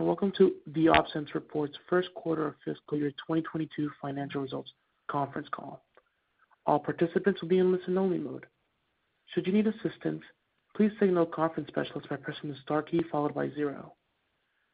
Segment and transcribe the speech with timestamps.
[0.00, 4.72] and welcome to the OpSens Reports first quarter of fiscal year 2022 financial results
[5.10, 5.84] conference call.
[6.64, 8.46] All participants will be in listen-only mode.
[9.26, 10.22] Should you need assistance,
[10.74, 13.92] please signal a conference specialist by pressing the star key followed by zero.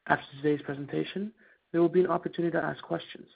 [0.07, 1.33] After today's presentation,
[1.73, 3.27] there will be an opportunity to ask questions.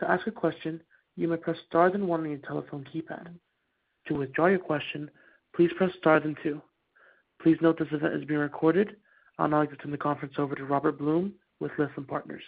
[0.00, 0.82] To ask a question,
[1.16, 3.28] you may press star then one on your telephone keypad.
[4.08, 5.10] To withdraw your question,
[5.54, 6.60] please press star then two.
[7.42, 8.96] Please note this event is being recorded.
[9.38, 12.42] I'll now like to turn the conference over to Robert Blum with Lytham Partners.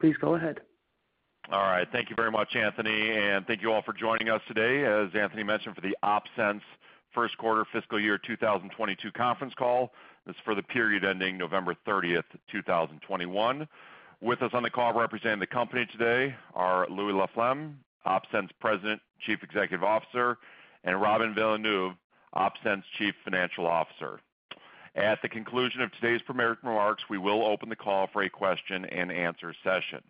[0.00, 0.60] Please go ahead.
[1.50, 1.88] All right.
[1.92, 5.42] Thank you very much, Anthony, and thank you all for joining us today, as Anthony
[5.42, 6.60] mentioned, for the OpSens
[7.12, 9.92] first quarter fiscal year 2022 conference call.
[10.26, 13.68] This is for the period ending November 30th, 2021.
[14.20, 17.74] With us on the call representing the company today are Louis Laflamme,
[18.06, 20.38] OpSens President, Chief Executive Officer,
[20.84, 21.94] and Robin Villeneuve,
[22.36, 24.20] OpSens Chief Financial Officer.
[24.94, 29.54] At the conclusion of today's prepared remarks, we will open the call for a question-and-answer
[29.64, 30.02] session.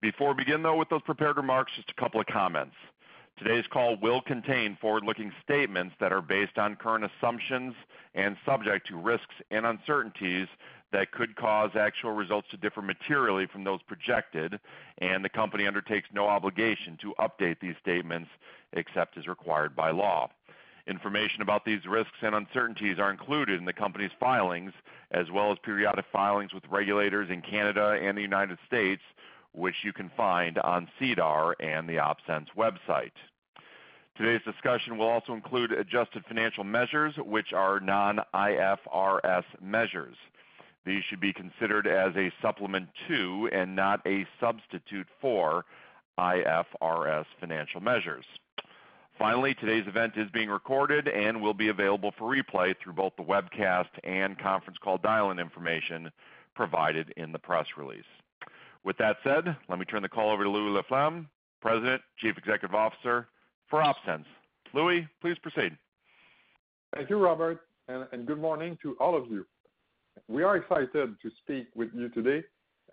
[0.00, 2.74] Before we begin, though, with those prepared remarks, just a couple of comments.
[3.38, 7.74] Today's call will contain forward-looking statements that are based on current assumptions
[8.16, 10.48] and subject to risks and uncertainties
[10.90, 14.58] that could cause actual results to differ materially from those projected,
[14.98, 18.30] and the company undertakes no obligation to update these statements
[18.72, 20.28] except as required by law.
[20.88, 24.72] Information about these risks and uncertainties are included in the company's filings,
[25.10, 29.02] as well as periodic filings with regulators in Canada and the United States,
[29.52, 33.12] which you can find on SEDAR and the OpSens website.
[34.16, 40.16] Today's discussion will also include adjusted financial measures, which are non-IFRS measures.
[40.86, 45.66] These should be considered as a supplement to, and not a substitute for,
[46.18, 48.24] IFRS financial measures.
[49.18, 53.22] Finally, today's event is being recorded and will be available for replay through both the
[53.22, 56.08] webcast and conference call dial-in information
[56.54, 58.04] provided in the press release.
[58.84, 61.26] With that said, let me turn the call over to Louis Laflamme,
[61.60, 63.26] President, Chief Executive Officer
[63.68, 64.24] for OpSens.
[64.72, 65.76] Louis, please proceed.
[66.94, 69.44] Thank you, Robert, and good morning to all of you.
[70.28, 72.44] We are excited to speak with you today,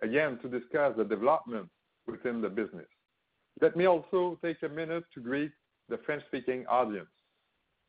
[0.02, 1.68] again, to discuss the development
[2.08, 2.86] within the business.
[3.60, 5.52] Let me also take a minute to greet
[5.88, 7.08] the French-speaking audience.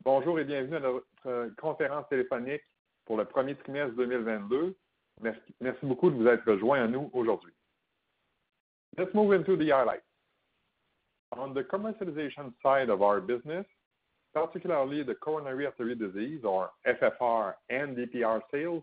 [0.04, 2.62] Bonjour et bienvenue à notre euh, conférence téléphonique
[3.04, 4.76] pour le premier trimestre 2022.
[5.20, 7.52] Merci beaucoup de vous être joints à nous aujourd'hui.
[8.96, 10.04] Let's move into the highlights.
[11.36, 13.66] On the commercialization side of our business,
[14.32, 18.82] particularly the coronary artery disease or FFR and DPR sales,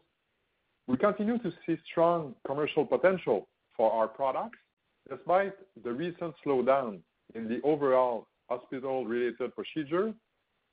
[0.87, 4.59] we continue to see strong commercial potential for our products
[5.09, 6.99] despite the recent slowdown
[7.33, 10.13] in the overall hospital-related procedure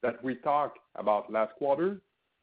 [0.03, 2.01] that we talked about last quarter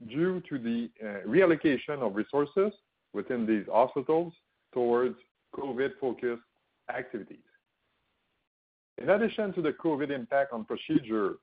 [0.08, 2.72] due to the uh, reallocation of resources
[3.14, 4.34] within these hospitals
[4.74, 5.16] towards
[5.56, 6.42] COVID-focused
[6.96, 7.38] activities.
[8.98, 11.36] In addition to the COVID impact on procedure,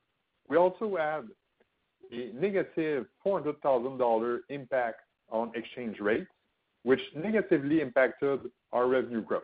[0.49, 1.25] we also had
[2.13, 6.31] a negative 400,000 dollar impact on exchange rates,
[6.85, 8.41] which negatively impacted
[8.73, 9.43] our revenue growth.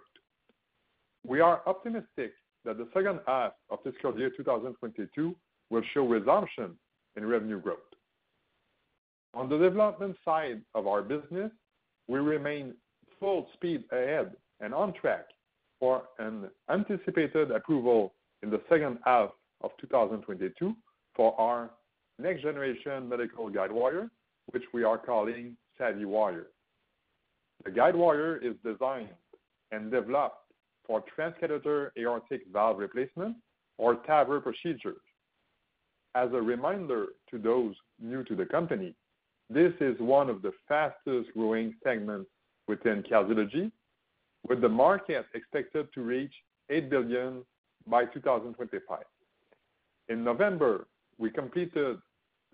[1.26, 2.32] We are optimistic
[2.64, 5.34] that the second half of fiscal year 2022
[5.70, 6.76] will show resumption
[7.16, 7.78] in revenue growth.
[9.34, 11.50] On the development side of our business,
[12.08, 12.74] we remain
[13.18, 15.26] full speed ahead and on track
[15.80, 19.30] for an anticipated approval in the second half
[19.62, 20.74] of 2022
[21.14, 21.70] for our
[22.18, 24.10] next generation medical guidewire,
[24.50, 26.44] which we are calling SavvyWire.
[27.64, 29.08] The guidewire is designed
[29.70, 30.36] and developed
[30.86, 33.36] for transcatheter aortic valve replacement
[33.78, 35.00] or TAVR procedures.
[36.14, 38.94] As a reminder to those new to the company,
[39.48, 42.30] this is one of the fastest-growing segments
[42.68, 43.70] within cardiology,
[44.48, 46.32] with the market expected to reach
[46.70, 47.44] 8 billion
[47.86, 48.98] by 2025.
[50.08, 50.86] In November,
[51.18, 51.98] we completed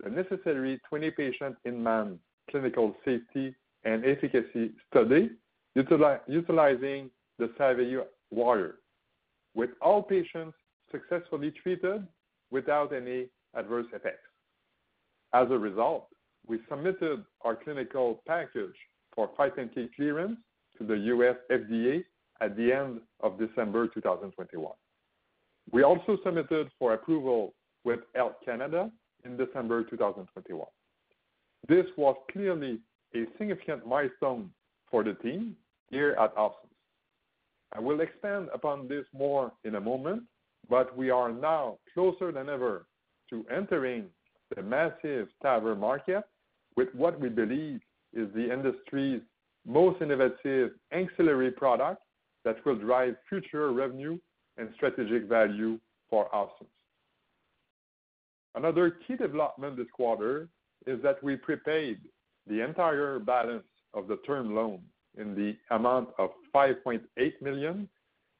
[0.03, 3.53] the necessary 20-patient in-man clinical safety
[3.83, 5.29] and efficacy study
[5.75, 7.51] utilizing the
[8.33, 8.73] SavvyWire,
[9.55, 10.55] with all patients
[10.91, 12.05] successfully treated
[12.51, 14.29] without any adverse effects.
[15.33, 16.07] As a result,
[16.47, 18.75] we submitted our clinical package
[19.13, 20.37] for 510(k) clearance
[20.77, 21.35] to the U.S.
[21.51, 22.03] FDA
[22.41, 24.71] at the end of December 2021.
[25.71, 27.53] We also submitted for approval
[27.83, 28.91] with Health Canada
[29.25, 30.65] in December 2021.
[31.67, 32.79] This was clearly
[33.15, 34.49] a significant milestone
[34.89, 35.55] for the team
[35.91, 36.68] here at OpSens.
[37.73, 40.23] I will expand upon this more in a moment,
[40.69, 42.85] but we are now closer than ever
[43.29, 44.05] to entering
[44.55, 46.23] the massive TAVR market
[46.75, 47.79] with what we believe
[48.13, 49.21] is the industry's
[49.67, 52.01] most innovative ancillary product
[52.43, 54.17] that will drive future revenue
[54.57, 55.79] and strategic value
[56.09, 56.67] for OpSens.
[58.55, 60.49] Another key development this quarter
[60.87, 61.99] is that we prepaid
[62.47, 64.81] the entire balance of the term loan
[65.17, 67.01] in the amount of 5.8
[67.41, 67.89] million,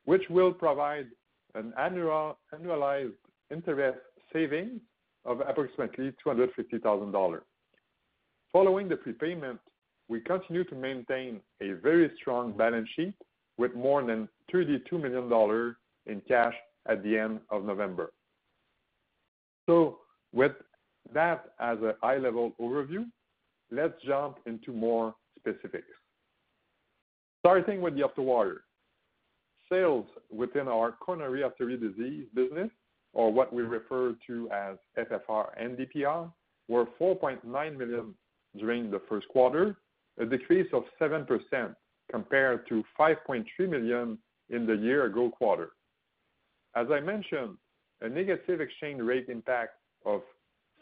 [0.05, 1.07] which will provide
[1.55, 3.13] an annualized
[3.51, 3.99] interest
[4.31, 4.79] savings
[5.25, 7.41] of approximately $250,000.
[8.53, 9.59] Following the prepayment,
[10.07, 13.13] we continue to maintain a very strong balance sheet
[13.57, 15.75] with more than $32 million
[16.05, 16.55] in cash
[16.87, 18.11] at the end of November.
[19.67, 19.99] So
[20.33, 20.53] with
[21.13, 23.05] that as a high-level overview,
[23.69, 25.85] let's jump into more specifics.
[27.39, 28.57] Starting with the OptoWire.
[29.69, 32.69] Sales within our coronary artery disease business,
[33.13, 36.31] or what we refer to as FFR and DPR,
[36.67, 38.13] were 4.9 million
[38.57, 39.77] during the first quarter,
[40.19, 41.27] a decrease of 7%
[42.11, 44.17] compared to 5.3 million
[44.49, 45.69] in the year ago quarter.
[46.75, 47.57] As I mentioned,
[48.01, 49.73] a negative exchange rate impact
[50.05, 50.21] of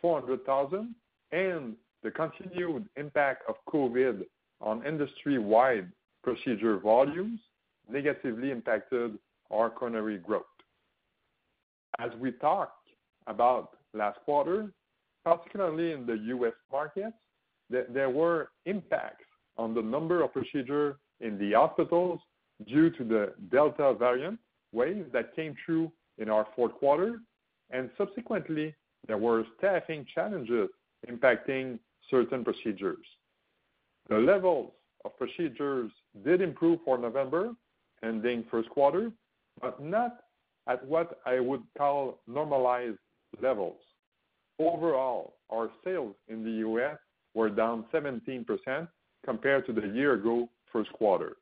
[0.01, 0.95] 400,000
[1.31, 4.23] and the continued impact of COVID
[4.61, 5.91] on industry-wide
[6.27, 7.39] procedure volumes
[7.89, 9.17] negatively impacted
[9.49, 10.43] our coronary growth.
[11.99, 12.89] As we talked
[13.27, 14.73] about last quarter,
[15.23, 16.51] particularly in the U.S.
[16.69, 17.13] market,
[17.69, 19.23] there were impacts
[19.57, 22.19] on the number of procedures in the hospitals
[22.67, 24.37] due to the Delta variant
[24.73, 27.19] wave that came through in our fourth quarter,
[27.71, 28.75] and subsequently,
[29.07, 30.67] there were staffing challenges
[31.09, 31.79] impacting
[32.09, 33.05] certain procedures.
[34.09, 34.71] The levels
[35.05, 35.91] of procedures
[36.23, 37.53] did improve for November
[38.03, 39.11] ending first quarter,
[39.61, 40.19] but not
[40.67, 42.97] at what I would call normalized
[43.41, 43.77] levels.
[44.59, 46.97] Overall, our sales in the U.S.
[47.33, 48.87] were down 17%
[49.25, 51.37] compared to the year ago first quarter.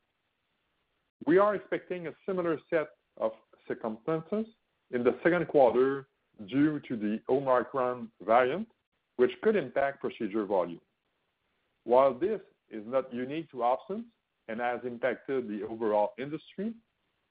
[1.26, 2.88] We are expecting a similar set
[3.18, 3.32] of
[3.68, 4.46] circumstances
[4.92, 6.08] in the second quarter
[6.48, 8.68] due to the Omicron variant,
[9.16, 10.82] which could impact procedure volume.
[11.86, 14.04] While this is not unique to OpSens
[14.48, 16.74] and has impacted the overall industry,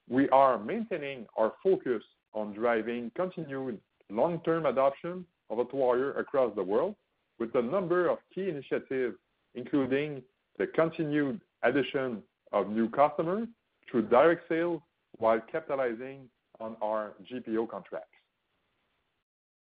[0.09, 2.03] we are maintaining our focus
[2.35, 3.81] on driving continued
[4.11, 6.95] long-term adoption of OptoWire across the world
[7.39, 9.17] with a number of key initiatives,
[9.55, 10.23] including
[10.59, 12.23] the continued addition
[12.53, 13.49] of new customers
[13.91, 14.81] through direct sales
[15.19, 16.29] while capitalizing
[16.61, 18.09] on our GPO contracts.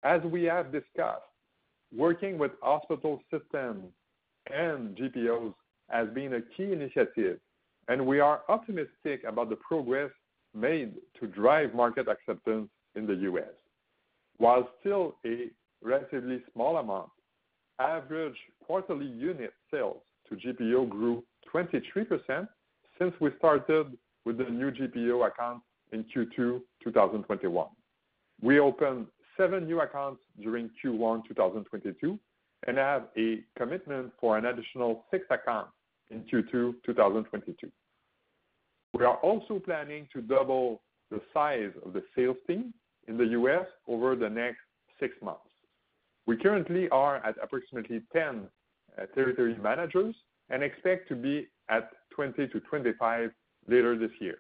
[0.03, 1.23] As we have discussed,
[1.97, 3.85] working with hospital systems
[4.53, 5.55] and GPOs
[5.93, 7.39] has been a key initiative,
[7.89, 10.11] and we are optimistic about the progress
[10.55, 13.53] made to drive market acceptance in the U.S.
[14.39, 15.51] While still a
[15.83, 17.11] relatively small amount,
[17.79, 21.23] average quarterly unit sales to GPO grew
[21.53, 22.49] 23%
[22.99, 27.67] since we started with the new GPO accounts in Q2 2021.
[28.41, 29.07] We opened
[29.37, 32.19] seven new accounts during Q1 2022
[32.67, 35.73] and have a commitment for an additional six accounts
[36.13, 37.71] in Q2 2022.
[38.95, 42.75] We are also planning to double the size of the sales team
[43.09, 43.67] in the U.S.
[43.89, 44.61] over the next
[45.01, 45.41] six months.
[46.27, 48.43] We currently are at approximately 10
[48.97, 50.15] uh, territory managers
[50.51, 53.31] and expect to be at 20-25
[53.69, 54.39] later this year.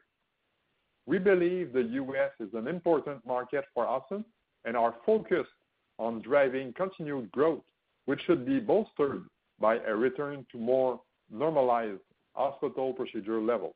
[1.06, 2.30] We believe the U.S.
[2.38, 4.24] is an important market for OpSens
[4.64, 5.50] and are focused
[5.98, 7.62] on driving continued growth,
[8.04, 9.24] which should be bolstered
[9.60, 11.00] by a return to more
[11.32, 12.00] normalized
[12.34, 13.74] hospital procedure levels.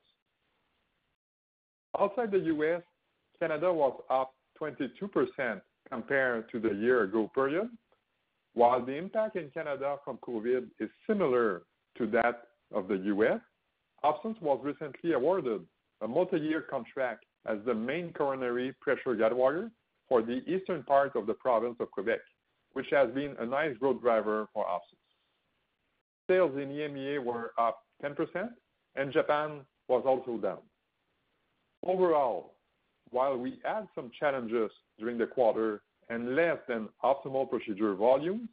[1.99, 2.83] Outside the U.S.,
[3.39, 5.61] Canada was up 22%
[5.91, 7.69] compared to the year ago period.
[8.55, 11.63] While the impact in Canada from COVID is similar
[11.99, 13.41] to that of the U.S.,
[14.05, 15.63] OpSens was recently awarded
[16.03, 19.71] a multi-year contract as the main coronary pressure guidewire
[20.09, 22.21] for the eastern part of the province of Quebec,
[22.73, 25.06] which has been a nice growth driver for OpSens.
[26.29, 28.49] Sales in EMEA were up 10%,
[28.97, 30.59] and Japan was also down.
[31.85, 32.55] Overall,
[33.11, 38.49] while we had some challenges during the quarter and less than optimal procedure volumes,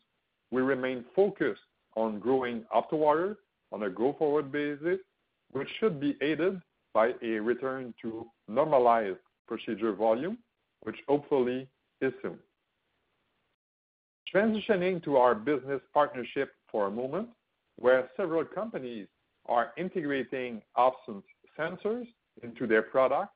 [0.52, 1.62] we remain focused
[1.96, 3.36] on growing OptoWire
[3.72, 5.00] on a go-forward basis
[5.52, 6.60] which should be aided
[6.94, 10.38] by a return to normalized procedure volume,
[10.82, 11.68] which hopefully
[12.02, 12.38] is soon.
[14.34, 17.30] Transitioning to our business partnership for a moment,
[17.78, 19.08] where several companies
[19.48, 21.24] are integrating OpSens
[21.58, 22.08] sensors
[22.42, 23.34] into their products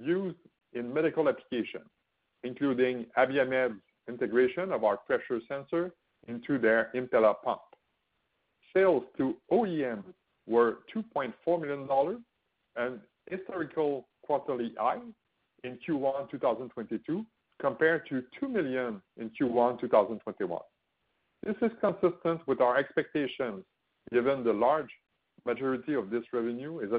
[0.00, 0.36] used
[0.72, 1.88] in medical applications,
[2.44, 5.92] including Abiomed integration of our pressure sensor
[6.26, 7.60] into their Impella pump.
[8.74, 10.02] Sales to OEM
[10.46, 12.24] were $2.4 million,
[12.76, 15.00] an historical quarterly high
[15.64, 17.24] in Q1 2022,
[17.60, 20.60] compared to 2 million in Q1 2021.
[21.44, 23.64] This is consistent with our expectations,
[24.12, 24.90] given the large
[25.46, 26.90] majority of this revenue is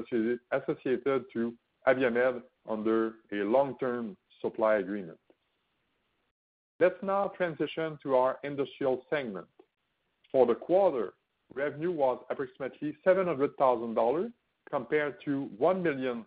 [0.52, 1.54] associated to
[1.86, 5.18] Abiomed under a long-term supply agreement.
[6.78, 9.46] Let's now transition to our industrial segment.
[10.32, 11.12] For the quarter,
[11.54, 14.32] revenue was approximately $700,000
[14.70, 16.24] compared to $1 million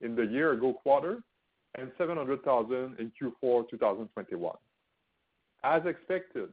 [0.00, 1.22] in the year ago quarter
[1.76, 4.54] and $700,000 in Q4 2021.
[5.64, 6.48] As expected,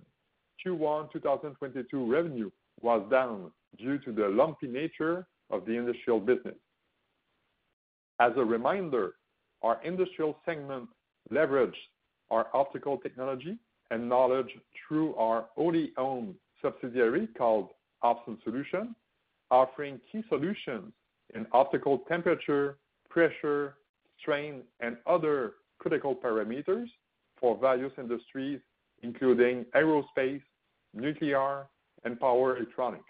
[0.66, 2.50] Q1 2022 revenue
[2.82, 6.56] was down due to the lumpy nature of the industrial business.
[8.20, 9.14] As a reminder,
[9.62, 10.90] our industrial segment
[11.32, 11.74] leveraged
[12.32, 13.58] our optical technology
[13.92, 14.50] and knowledge
[14.88, 17.70] through our wholly owned subsidiary called
[18.04, 18.96] OpSens Solutions,
[19.52, 20.92] offering key solutions
[21.36, 22.78] in optical temperature,
[23.10, 23.76] pressure,
[24.20, 26.88] strain, and other critical parameters
[27.40, 28.60] for various industries,
[29.02, 30.42] including aerospace,
[30.94, 31.66] nuclear,
[32.04, 33.04] and power electronics.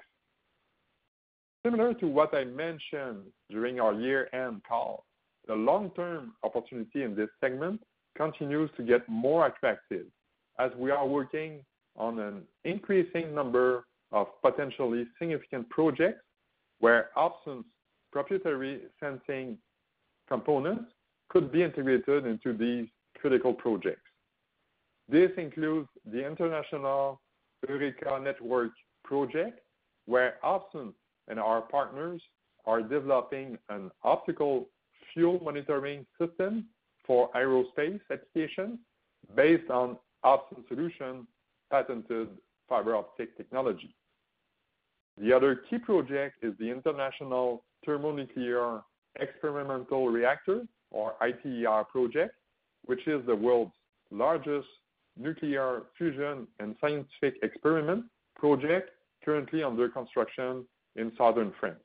[1.65, 5.05] Similar to what I mentioned during our year-end call,
[5.47, 7.81] the long-term opportunity in this segment
[8.17, 10.05] continues to get more attractive
[10.59, 11.61] as we are working
[11.95, 16.21] on an increasing number of potentially significant projects
[16.79, 17.63] where OpSens
[18.11, 19.57] proprietary sensing
[20.27, 20.85] components
[21.29, 22.87] could be integrated into these
[23.17, 24.01] critical projects.
[25.09, 27.19] This includes the International
[27.67, 28.71] Eureka Network
[29.03, 29.59] project,
[30.05, 30.93] where OpSens
[31.27, 32.21] and our partners
[32.65, 34.67] are developing an optical
[35.13, 36.65] fuel monitoring system
[37.05, 38.79] for aerospace applications
[39.35, 41.27] based on OpSens Solutions'
[41.71, 42.29] patented
[42.69, 43.95] fiber optic technology.
[45.17, 48.81] The other key project is the International Thermonuclear
[49.19, 52.35] Experimental Reactor, or ITER project,
[52.85, 53.71] which is the world's
[54.11, 54.67] largest
[55.17, 58.05] nuclear fusion and scientific experiment
[58.35, 58.89] project
[59.23, 60.65] currently under construction
[60.95, 61.79] in southern France.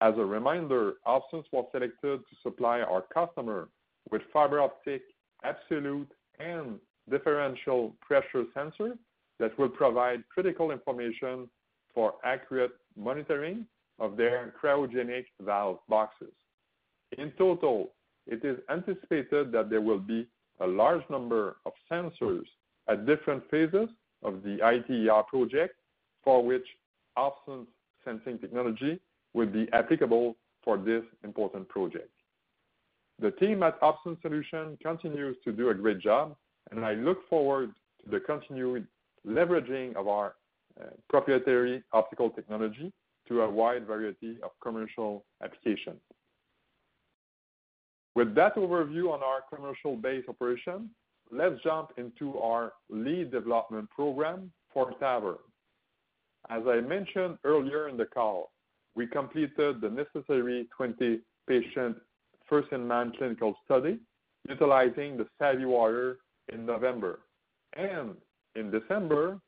[0.00, 3.68] As a reminder, OpSens was selected to supply our customer
[4.10, 5.02] with fiber optic
[5.44, 6.78] absolute and
[7.10, 8.96] differential pressure sensor
[9.38, 11.48] that will provide critical information
[11.94, 13.66] for accurate monitoring
[13.98, 16.32] of their cryogenic valve boxes.
[17.18, 17.92] In total,
[18.26, 20.26] it is anticipated that there will be
[20.60, 22.44] a large number of sensors
[22.88, 23.88] at different phases
[24.22, 25.74] of the ITER project
[26.22, 26.66] for which
[27.18, 27.66] OpSens
[28.04, 29.00] sensing technology
[29.34, 32.10] will be applicable for this important project.
[33.20, 36.36] The team at OpSens Solutions continues to do a great job,
[36.70, 37.72] and I look forward
[38.04, 38.86] to the continued
[39.26, 40.34] leveraging of our
[40.80, 42.92] uh, proprietary optical technology
[43.28, 46.00] to a wide variety of commercial applications.
[48.14, 50.90] With that overview on our commercial base operation,
[51.32, 55.38] let's jump into our lead development program for TAVR.
[56.50, 58.52] As I mentioned earlier in the call,
[58.94, 61.96] we completed the necessary 20-patient
[62.48, 63.98] first-in-man clinical study
[64.48, 66.16] utilizing the SavvyWire
[66.52, 67.20] in November.
[67.76, 68.14] And
[68.54, 69.40] in December,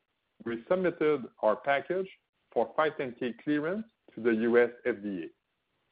[0.44, 2.08] we submitted our package
[2.52, 4.70] for 510(k) clearance to the U.S.
[4.86, 5.26] FDA.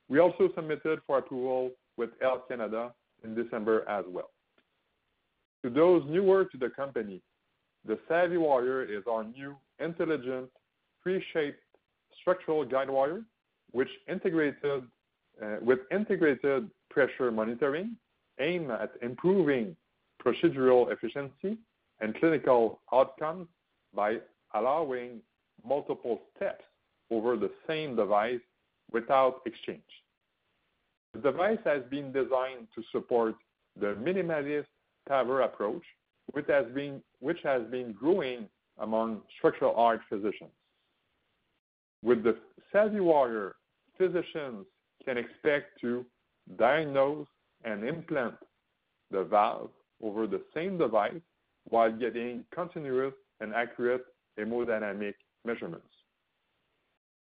[0.09, 4.31] We also submitted for approval with Health Canada in December as well.
[5.65, 7.23] To those newer to the company,
[7.87, 10.51] the SavvyWire is our new intelligent
[11.03, 11.61] pre-shaped
[12.21, 13.23] structural guide wire,
[13.73, 14.85] which integrated
[15.43, 17.97] uh, with integrated pressure monitoring,
[18.41, 19.77] aimed at improving
[20.25, 21.59] procedural efficiency
[22.01, 23.49] and clinical outcomes
[23.95, 24.17] by
[24.55, 25.21] allowing
[25.67, 26.65] multiple steps
[27.11, 28.41] over the same device
[28.93, 29.83] without exchange.
[31.15, 33.37] The device has been designed to support
[33.79, 34.67] the minimalist
[35.09, 35.83] TAVR approach,
[36.33, 40.51] which has been growing among structural heart physicians.
[42.03, 42.37] With the
[42.75, 43.53] SavvyWire,
[43.97, 44.67] physicians
[45.05, 46.05] can expect to
[46.59, 47.27] diagnose
[47.65, 48.35] and implant
[49.11, 49.71] the valve
[50.03, 51.21] over the same device
[51.69, 54.05] while getting continuous and accurate
[54.39, 55.87] hemodynamic measurements.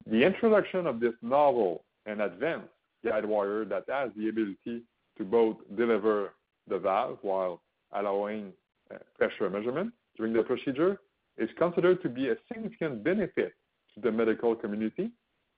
[0.07, 2.69] The introduction of this novel and advanced
[3.05, 4.83] guide wire that has the ability
[5.19, 6.35] to both deliver
[6.69, 7.61] the valve while
[7.93, 8.53] allowing
[8.93, 11.01] uh, pressure measurement during the procedure
[11.39, 13.53] is considered to be a significant benefit
[13.95, 15.11] to the medical community,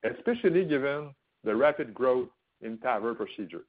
[0.05, 2.29] especially given the rapid growth
[2.63, 3.65] in TAVR procedures.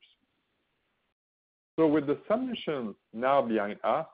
[1.78, 4.08] So with the submissions now behind us,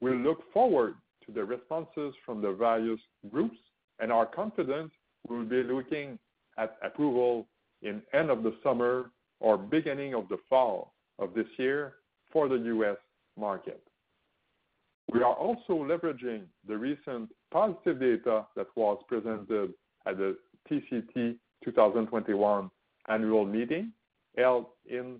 [0.00, 0.94] we look forward
[1.26, 3.00] to the responses from the various
[3.30, 3.58] groups
[4.00, 4.90] and are confident
[5.28, 6.18] we will be looking
[6.58, 7.46] at approval
[7.82, 9.10] in end of the summer
[9.40, 11.94] or beginning of the fall of this year
[12.32, 12.96] for the U.S.
[13.38, 13.82] market.
[15.12, 19.74] We are also leveraging the recent positive data that was presented
[20.06, 20.36] at the
[20.70, 22.70] TCT 2021
[23.08, 23.92] annual meeting
[24.36, 25.16] held in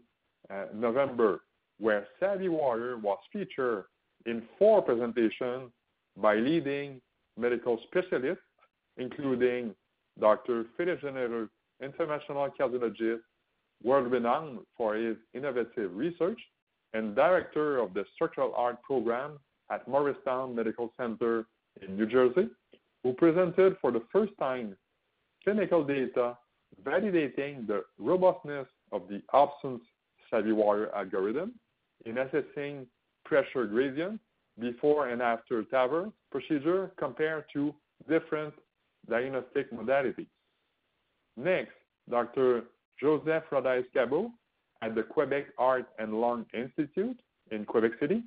[0.51, 1.41] uh, November,
[1.79, 3.85] where SavvyWire was featured
[4.27, 5.71] in four presentations
[6.17, 7.01] by leading
[7.39, 8.45] medical specialists,
[8.97, 9.75] including
[10.21, 10.67] Dr.
[10.77, 11.49] Philippe Genereux,
[11.83, 13.21] international cardiologist,
[13.83, 16.41] world-renowned for his innovative research,
[16.95, 19.39] and director of the structural heart program
[19.71, 21.47] at Morristown Medical Center
[21.81, 22.49] in New Jersey,
[23.03, 24.77] who presented for the first time
[25.43, 26.37] clinical data
[26.85, 29.81] validating the robustness of the Opsens
[30.33, 31.53] SavvyWire algorithm
[32.07, 32.87] in assessing
[33.25, 34.21] pressure gradient
[34.59, 37.75] before and after TAVR procedure compared to
[38.09, 38.55] different
[39.09, 40.27] diagnostic modalities.
[41.37, 41.73] Next,
[42.11, 42.65] Dr.
[43.01, 44.31] Joseph Rodés-Cabau
[44.83, 47.21] at the Quebec Heart and Lung Institute
[47.51, 48.23] in Quebec City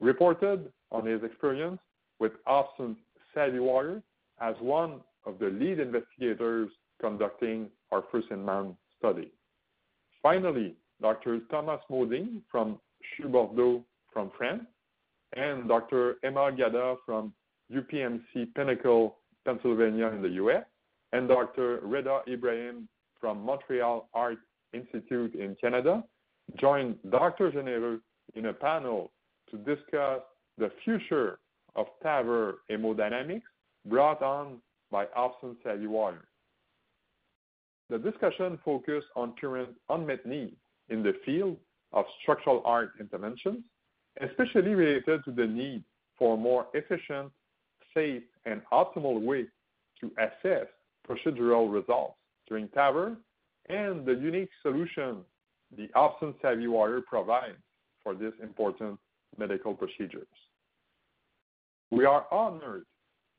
[0.00, 1.80] reported on his experience
[2.18, 2.96] with Opsens
[3.34, 4.02] SavvyWire
[4.40, 6.70] as one of the lead investigators
[7.00, 9.30] conducting our first-in-man study.
[10.22, 11.40] Finally, Dr.
[11.50, 12.78] Thomas Modine from
[13.16, 14.64] CHU Bordeaux from France
[15.36, 16.16] and Dr.
[16.24, 17.32] Hemal Gada from
[17.72, 20.64] UPMC Pinnacle, Pennsylvania in the U.S.,
[21.12, 21.80] and Dr.
[21.82, 22.88] Reda Ibrahim
[23.20, 24.38] from Montreal Heart
[24.72, 26.04] Institute in Canada
[26.58, 27.50] joined Dr.
[27.50, 28.00] Genereux
[28.34, 29.10] in a panel
[29.50, 30.20] to discuss
[30.58, 31.38] the future
[31.76, 33.42] of TAVR hemodynamics
[33.86, 34.58] brought on
[34.90, 36.20] by Opsens SavvyWire.
[37.90, 40.56] The discussion focused on current unmet needs
[40.90, 41.56] in the field
[41.92, 43.62] of structural heart interventions,
[44.20, 45.82] especially related to the need
[46.18, 47.30] for a more efficient,
[47.94, 49.46] safe, and optimal way
[50.00, 50.66] to assess
[51.08, 52.16] procedural results
[52.48, 53.16] during TAVR
[53.68, 55.18] and the unique solution
[55.76, 57.58] the Opsens SavvyWire provides
[58.02, 58.98] for this important
[59.36, 60.26] medical procedures.
[61.90, 62.84] We are honored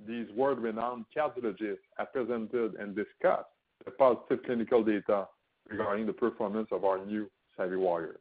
[0.06, 3.50] these world-renowned cardiologists have presented and discussed
[3.86, 5.28] the positive clinical data
[5.70, 8.16] regarding the performance of our new SavvyWire.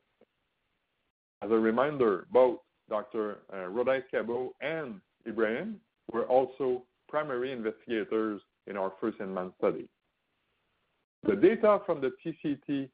[1.42, 2.58] As a reminder, both
[2.88, 3.38] Dr.
[3.52, 5.76] Uh, Rodés-Cabau and Ibrahim
[6.12, 9.88] were also primary investigators in our first-in-man study.
[11.24, 12.88] The data from the TCT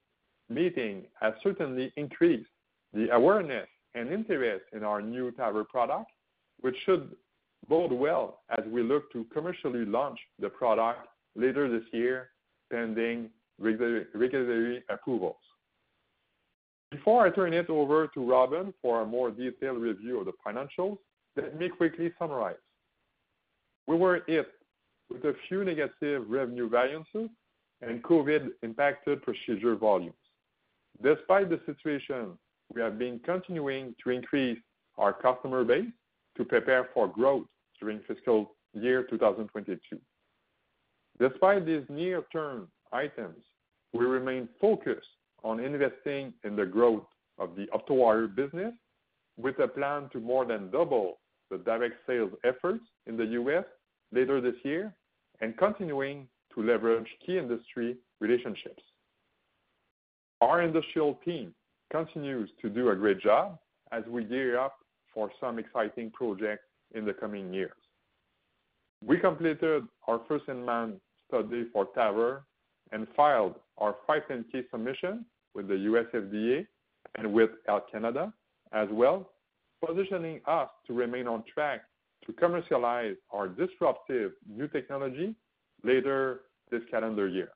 [0.48, 2.48] meeting has certainly increased
[2.92, 6.10] the awareness and interest in our new TAVR product,
[6.60, 7.14] which should
[7.68, 12.30] bode well as we look to commercially launch the product later this year,
[12.70, 15.36] pending regulatory approvals.
[16.90, 20.98] Before I turn it over to Robin for a more detailed review of the financials,
[21.36, 22.56] let me quickly summarize.
[23.86, 24.48] We were hit
[25.10, 27.28] with a few negative revenue variances
[27.82, 30.14] and COVID-impacted procedure volumes.
[31.02, 32.38] Despite the situation,
[32.72, 34.58] we have been continuing to increase
[34.96, 35.90] our customer base
[36.36, 37.46] to prepare for growth
[37.80, 39.98] during fiscal year 2022.
[41.18, 43.44] Despite these near-term items,
[43.92, 45.06] we remain focused
[45.42, 47.04] on investing in the growth
[47.38, 48.72] of the OptoWire business
[49.36, 51.18] with a plan to more than double
[51.50, 53.64] the direct sales efforts in the U.S.
[54.14, 54.94] later this year
[55.40, 58.82] and continuing to leverage key industry relationships.
[60.40, 61.54] Our industrial team
[61.90, 63.58] continues to do a great job
[63.92, 64.76] as we gear up
[65.12, 67.72] for some exciting projects in the coming years.
[69.04, 72.40] We completed our first-in-man study for TAVR
[72.92, 75.24] and filed our 510(k) submission
[75.54, 76.06] with the U.S.
[76.14, 76.66] FDA
[77.16, 78.32] and with Health Canada
[78.72, 79.30] as well,
[79.84, 81.82] positioning us to remain on track
[82.26, 85.34] to commercialize our disruptive new technology
[85.82, 87.50] later this calendar year.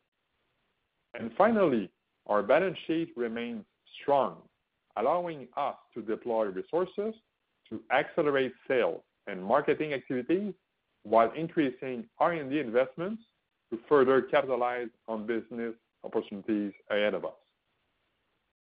[1.18, 1.90] And Finally,
[2.26, 3.64] our balance sheet remains
[4.02, 4.42] strong,
[4.96, 7.14] allowing us to deploy resources
[7.70, 10.52] to accelerate sales and marketing activities
[11.02, 13.22] while increasing R&D investments
[13.70, 17.33] to further capitalize on business opportunities ahead of us.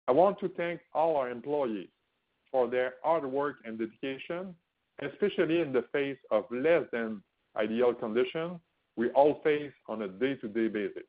[0.08, 1.88] I want to thank all our employees
[2.50, 4.54] for their hard work and dedication,
[5.02, 7.22] especially in the face of less than
[7.56, 8.60] ideal conditions
[8.96, 11.04] we all face on a day-to-day basis.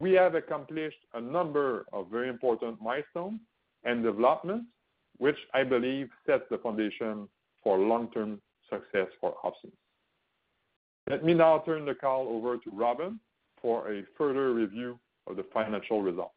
[0.00, 3.40] We have accomplished a number of very important milestones
[3.84, 4.66] and developments,
[5.18, 7.28] which I believe sets the foundation
[7.62, 9.72] for long-term success for OpSens.
[11.10, 13.20] Let me now turn the call over to Robin
[13.60, 16.34] for a further review of the financial results.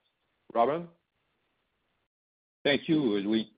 [0.54, 0.88] Robin?
[2.64, 3.50] Thank you, Louis,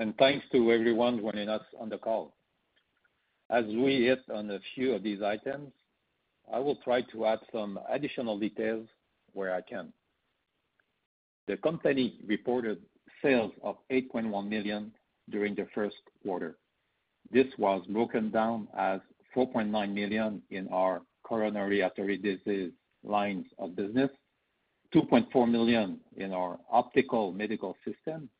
[0.00, 2.32] and thanks to everyone joining us on the call.
[3.50, 5.72] As we hit on a few of these items,
[6.50, 8.88] I will try to add some additional details
[9.34, 9.92] where I can.
[11.48, 12.78] The company reported
[13.20, 14.90] sales of 8.1 million
[15.28, 16.56] during the first quarter.
[17.30, 19.00] This was broken down as
[19.36, 22.72] 4.9 million in our coronary artery disease
[23.04, 24.10] lines of business,
[24.94, 28.30] 2.4 million in our optical medical system,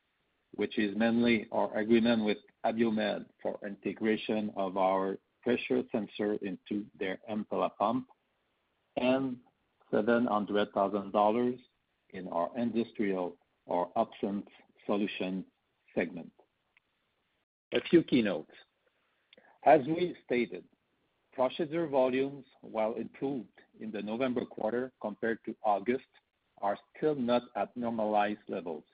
[0.55, 7.19] which is mainly our agreement with Abiomed for integration of our pressure sensor into their
[7.31, 8.07] Impella pump,
[8.97, 9.37] and
[9.91, 11.59] 700,000 dollars
[12.11, 13.37] in our industrial
[13.67, 14.45] or OpSens
[14.87, 15.45] solution
[15.95, 16.31] segment.
[17.73, 18.51] A few keynotes.
[19.65, 20.65] As we stated,
[21.33, 23.49] procedure volumes, while improved
[23.81, 26.05] in the November quarter compared to August,
[26.61, 28.85] are still not at normalized levels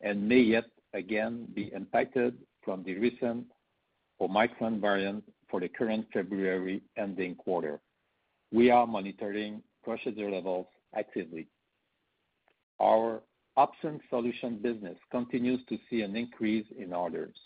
[0.00, 3.44] and may yet again be impacted from the recent
[4.20, 7.80] Omicron variant for the current February ending quarter.
[8.52, 11.48] We are monitoring procedure levels actively.
[12.80, 13.22] Our
[13.58, 17.36] OpSens solution business continues to see an increase in orders.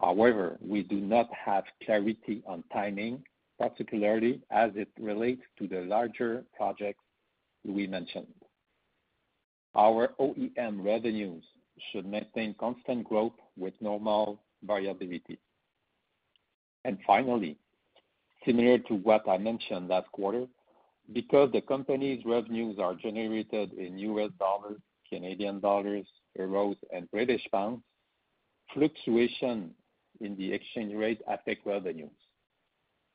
[0.00, 3.24] However, we do not have clarity on timing,
[3.58, 7.02] particularly as it relates to the larger projects
[7.64, 8.34] we mentioned.
[9.74, 11.44] Our OEM revenues
[11.90, 15.38] should maintain constant growth with normal variability.
[16.84, 17.56] And finally,
[18.44, 20.46] similar to what I mentioned last quarter,
[21.12, 26.06] because the company's revenues are generated in US dollars, Canadian dollars,
[26.38, 27.82] euros, and British pounds,
[28.72, 29.70] fluctuation
[30.20, 32.10] in the exchange rate affect revenues.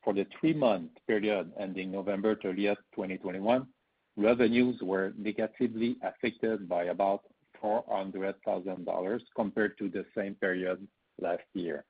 [0.04, 3.68] For the three-month period ending November 30, 2021,
[4.16, 7.22] revenues were negatively affected by about
[7.64, 10.86] $400,000 compared to the same period
[11.20, 11.84] last year.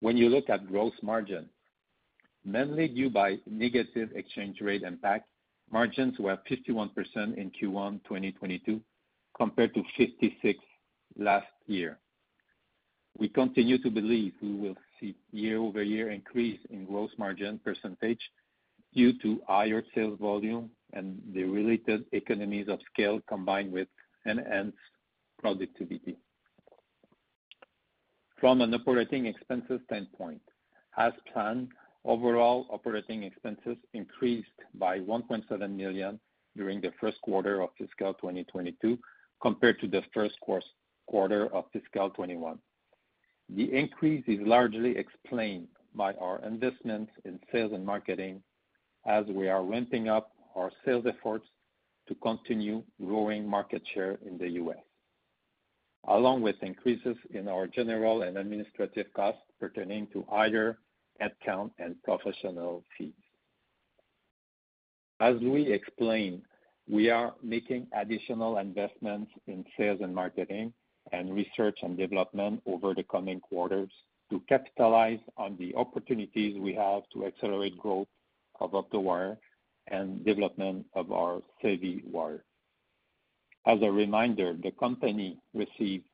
[0.00, 1.48] When you look at gross margin,
[2.44, 5.28] mainly due by negative exchange rate impact,
[5.70, 6.90] margins were 51%
[7.36, 8.80] in Q1 2022
[9.36, 10.56] compared to 56%
[11.18, 11.98] last year.
[13.18, 18.20] We continue to believe we will see year-over-year increase in gross margin percentage
[18.94, 23.88] due to higher sales volume and the related economies of scale combined with
[24.26, 24.76] enhanced
[25.38, 26.16] productivity.
[28.40, 30.40] From an operating expenses standpoint,
[30.96, 31.68] as planned,
[32.04, 36.18] overall operating expenses increased by 1.7 million
[36.56, 38.98] during the first quarter of fiscal 2022
[39.42, 42.58] compared to the first quarter of fiscal 2021.
[43.50, 48.42] The increase is largely explained by our investments in sales and marketing
[49.06, 51.46] as we are ramping up our sales efforts
[52.10, 54.84] to continue growing market share in the U.S.,
[56.08, 60.78] along with increases in our general and administrative costs pertaining to higher
[61.22, 63.12] headcount and professional fees.
[65.20, 66.42] As we explained,
[66.88, 70.72] we are making additional investments in sales and marketing
[71.12, 73.90] and research and development over the coming quarters
[74.30, 78.08] to capitalize on the opportunities we have to accelerate growth
[78.60, 79.36] of OptoWire
[79.90, 82.40] and development of our SavvyWire.
[83.66, 86.04] As a reminder, the company received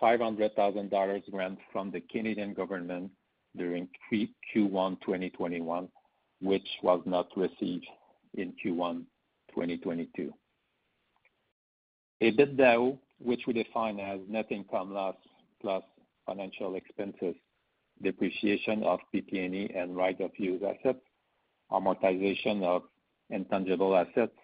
[0.00, 3.10] 500,000 dollars grant from the Canadian government
[3.56, 5.88] during Q1 2021,
[6.40, 7.86] which was not received
[8.34, 9.04] in Q1
[9.50, 10.32] 2022.
[12.22, 15.16] EBITDA, which we define as net income loss
[15.60, 15.84] plus
[16.26, 17.34] financial expenses,
[18.02, 21.00] depreciation of PP&E and right-of-use assets,
[21.70, 22.82] amortization of
[23.30, 24.36] intangible assets,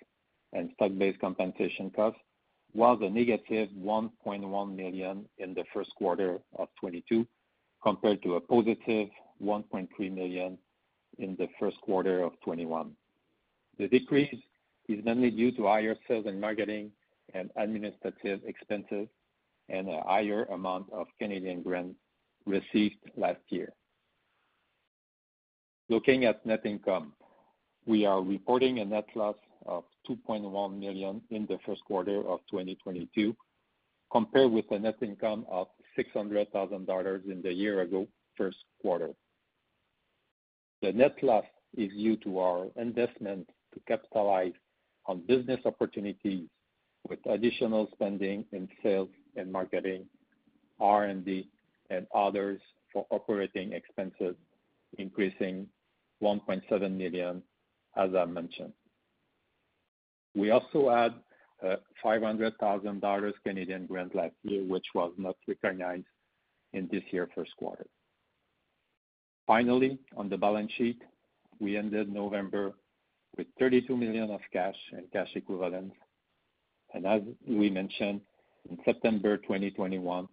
[0.52, 2.20] and stock-based compensation costs,
[2.74, 7.26] was a negative 1.1 million in the first quarter of 2022
[7.82, 9.08] compared to a positive
[9.42, 10.58] 1.3 million
[11.18, 12.92] in the first quarter of 2021.
[13.78, 14.34] The decrease
[14.88, 16.90] is mainly due to higher sales and marketing
[17.34, 19.08] and administrative expenses
[19.68, 21.96] and a higher amount of Canadian grants
[22.46, 23.72] received last year.
[25.88, 27.12] Looking at net income,
[27.90, 29.34] we are reporting a net loss
[29.66, 33.34] of 2.1 million in the first quarter of 2022,
[34.12, 39.10] compared with a net income of 600,000 dollars in the year ago first quarter.
[40.82, 41.44] The net loss
[41.76, 44.52] is due to our investment to capitalize
[45.06, 46.46] on business opportunities
[47.08, 50.04] with additional spending in sales and marketing,
[50.78, 51.48] R&D,
[51.90, 52.60] and others
[52.92, 54.36] for operating expenses,
[54.96, 55.66] increasing
[56.22, 57.42] 1.7 million,
[57.96, 58.72] as I mentioned.
[60.34, 61.14] We also had
[61.66, 63.02] uh, 500,000
[63.44, 66.04] Canadian dollars grant last year, which was not recognized
[66.72, 67.86] in this year first quarter.
[69.46, 71.02] Finally, on the balance sheet,
[71.58, 72.72] we ended November
[73.36, 75.96] with 32 million of cash and cash equivalents.
[76.94, 78.20] And as we mentioned,
[78.68, 80.28] in September 2021,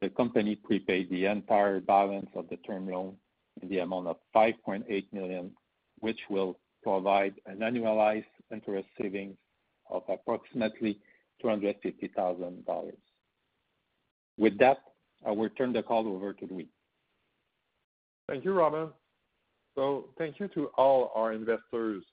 [0.00, 3.16] the company prepaid the entire balance of the term loan
[3.62, 5.52] in the amount of 5.8 million,
[6.00, 9.36] which will provide an annualized interest savings
[9.90, 10.98] of approximately
[11.40, 12.94] 250,000 dollars.
[14.38, 14.78] With that,
[15.26, 16.68] I will turn the call over to Louis.
[18.28, 18.88] Thank you, Robin.
[19.74, 22.04] So thank you to all our investors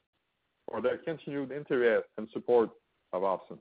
[0.70, 2.70] for their continued interest and support
[3.14, 3.60] of OpSens.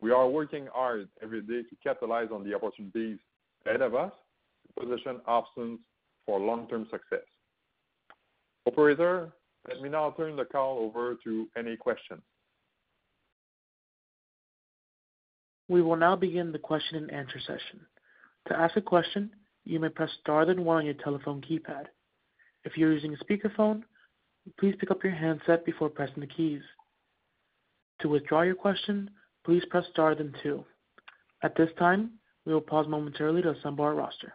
[0.00, 3.18] We are working hard every day to capitalize on the opportunities
[3.66, 4.12] ahead of us
[4.66, 5.78] to position OpSens
[6.24, 7.26] for long-term success.
[8.66, 9.32] Operator,
[9.68, 12.22] let me now turn the call over to any questions.
[15.68, 17.86] We will now begin the question and answer session.
[18.48, 19.30] To ask a question,
[19.64, 21.86] you may press star then one on your telephone keypad.
[22.64, 23.82] If you're using a speakerphone,
[24.58, 26.62] please pick up your handset before pressing the keys.
[28.00, 29.10] To withdraw your question,
[29.44, 30.64] please press star then two.
[31.42, 32.12] At this time,
[32.44, 34.34] we will pause momentarily to assemble our roster.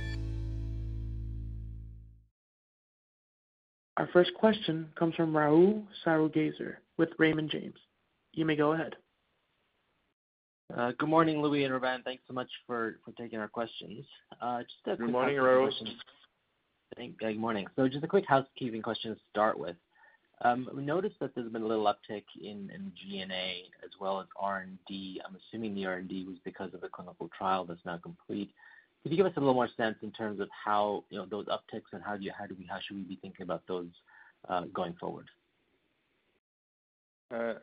[4.01, 7.75] Our first question comes from Rahul Sarugaser with Raymond James.
[8.33, 8.95] You may go ahead.
[10.75, 12.01] Uh, good morning, Louis and Robin.
[12.03, 14.03] Thanks so much for taking our questions.
[14.41, 15.69] Uh, good morning, Rahul.
[16.97, 17.67] Good morning.
[17.75, 19.75] So just a quick housekeeping question to start with.
[20.43, 25.21] Um, we noticed that there's been a little uptick in G&A as well as R&D.
[25.23, 28.49] I'm assuming the R&D was because of the clinical trial that's now complete.
[29.03, 31.47] Could you give us a little more sense in terms of how, you know, those
[31.47, 33.87] upticks and how should we be thinking about those
[34.47, 35.27] uh, going forward?
[37.33, 37.53] Uh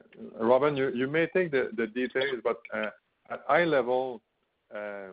[0.41, 2.87] Robin, you may take the details, but uh,
[3.31, 4.23] at high level,
[4.75, 5.13] uh,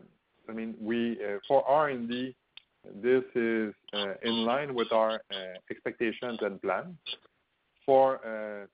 [0.49, 2.33] I mean, we for R&D,
[3.01, 3.73] this is
[4.23, 5.19] in line with our
[5.69, 6.95] expectations and plans.
[7.85, 8.65] For uh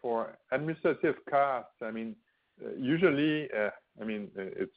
[0.00, 2.16] for administrative costs, I mean,
[2.78, 3.48] usually,
[4.00, 4.72] I mean, it's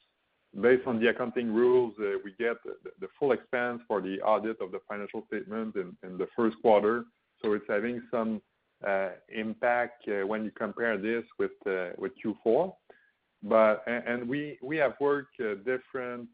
[0.60, 4.70] based on the accounting rules, uh, we get the full expense for the audit of
[4.70, 7.04] the financial statement in the first quarter.
[7.42, 8.42] So it's having some
[8.86, 12.72] uh, impact uh, when you compare this with Q4.
[14.28, 16.28] We we have worked different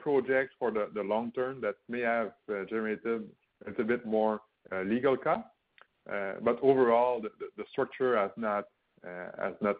[0.00, 2.32] projects for the long term that may have
[2.68, 3.22] generated
[3.66, 4.40] a little bit more
[4.84, 5.48] legal costs.
[6.06, 8.64] But overall, the structure has not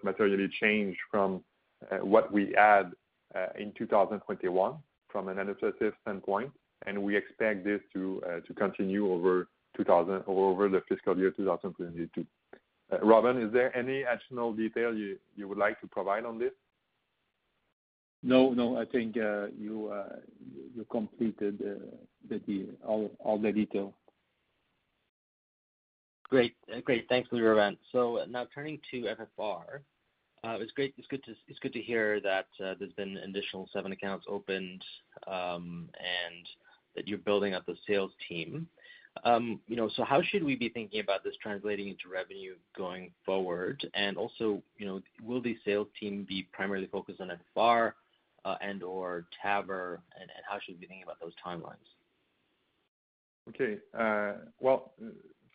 [0.03, 1.45] materially changed from
[1.91, 2.93] Uh, what we had
[3.35, 4.75] uh, in 2021
[5.09, 6.51] from an administrative standpoint,
[6.87, 12.27] and we expect this to uh, continue over the fiscal year 2022.
[13.03, 15.19] Robin, is there any additional detail you
[15.49, 16.53] would like to provide on this?
[18.23, 18.79] No, no.
[18.79, 19.93] I think you
[20.91, 21.63] completed
[22.85, 23.93] all the detail.
[26.29, 26.57] Great.
[26.85, 27.07] Great.
[27.09, 28.33] Thanks, Louis and Robin.
[28.33, 29.81] Now turning to FFR,
[30.47, 30.95] Uh, it's great.
[30.97, 34.85] It's good to it's good to hear that uh, there's been additional seven accounts opened,
[35.27, 36.47] um, and
[36.95, 38.69] that you're building up the sales team.
[39.25, 43.11] Um, you know, so how should we be thinking about this translating into revenue going
[43.25, 43.85] forward?
[43.95, 47.93] And also, you know, will the sales team be primarily focused on FFR,
[48.45, 51.75] uh, and/or TAVR, and how should we be thinking about those timelines?
[53.49, 53.79] Okay.
[54.61, 54.93] Well,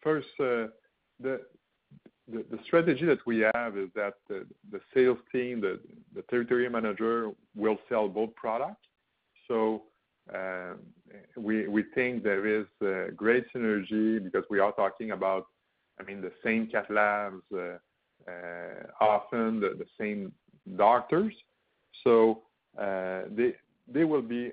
[0.04, 0.28] first,
[2.32, 8.08] the strategy that we have is that the sales team, the territory manager will sell
[8.08, 8.86] both products.
[9.48, 9.84] So
[10.34, 10.80] um
[11.36, 12.66] we think there is
[13.16, 15.44] great synergy because we are talking about,
[16.00, 17.78] I mean, the same cath labs, uh,
[18.32, 20.32] uh, often the same
[20.78, 21.34] doctors.
[22.08, 23.22] Uh
[23.96, 24.44] they will be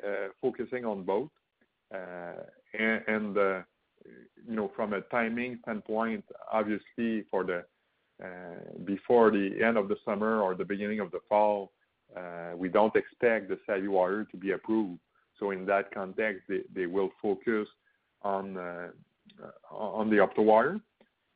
[0.43, 1.31] focusing on both.
[4.49, 7.65] You know, from a timing standpoint, obviously for the
[8.23, 8.27] uh,
[8.85, 11.71] before the end of the summer or the beginning of the fall,
[12.17, 14.99] uh, we don't expect the SavvyWire to be approved.
[15.39, 17.69] So in that context, they will focus
[18.23, 18.89] on uh,
[20.11, 20.81] the OptoWire.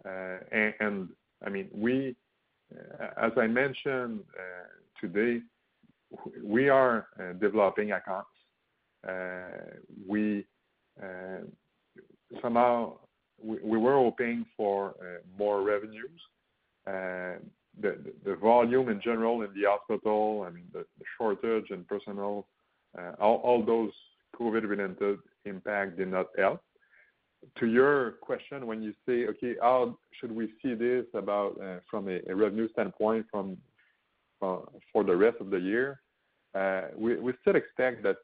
[0.04, 2.16] I mean, we,
[3.16, 4.20] as I mentioned
[5.00, 5.40] today,
[6.42, 7.06] we are
[7.40, 8.28] developing accounts.
[10.08, 10.46] We
[12.40, 12.94] somehow
[13.42, 16.20] we were hoping for uh, more revenues.
[16.86, 20.84] The volume in general in the hospital, I mean, the
[21.16, 22.46] shortage in personnel,
[22.98, 23.92] uh, all those
[24.38, 26.60] COVID-related impact did not help.
[27.58, 32.08] To your question, when you say, okay, how should we see this about uh, from
[32.08, 33.56] a revenue standpoint from
[34.38, 36.00] for the rest of the year,
[36.96, 38.16] we we still expect that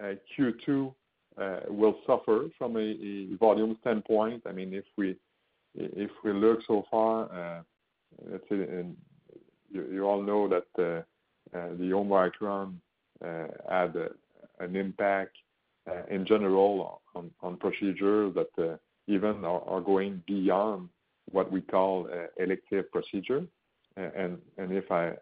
[0.00, 0.92] Q2
[1.38, 4.42] Uh, will suffer from a volume standpoint.
[4.44, 5.14] I mean, if we
[5.74, 7.62] if we look so far, uh,
[8.28, 8.96] let's say, and
[9.70, 11.04] you all know that
[11.54, 12.80] uh, the Omicron
[13.22, 13.94] had
[14.58, 15.36] an impact
[16.10, 20.88] in general on on procedures that even are going beyond
[21.30, 23.46] what we call elective procedure.
[23.96, 24.10] Uh
[24.56, 25.14] and if I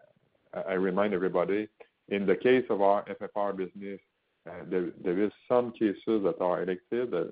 [0.53, 1.67] I remind everybody,
[2.09, 3.99] in the case of our FFR business,
[4.47, 4.63] Uh,
[5.03, 7.25] there is some cases that are elective, uh,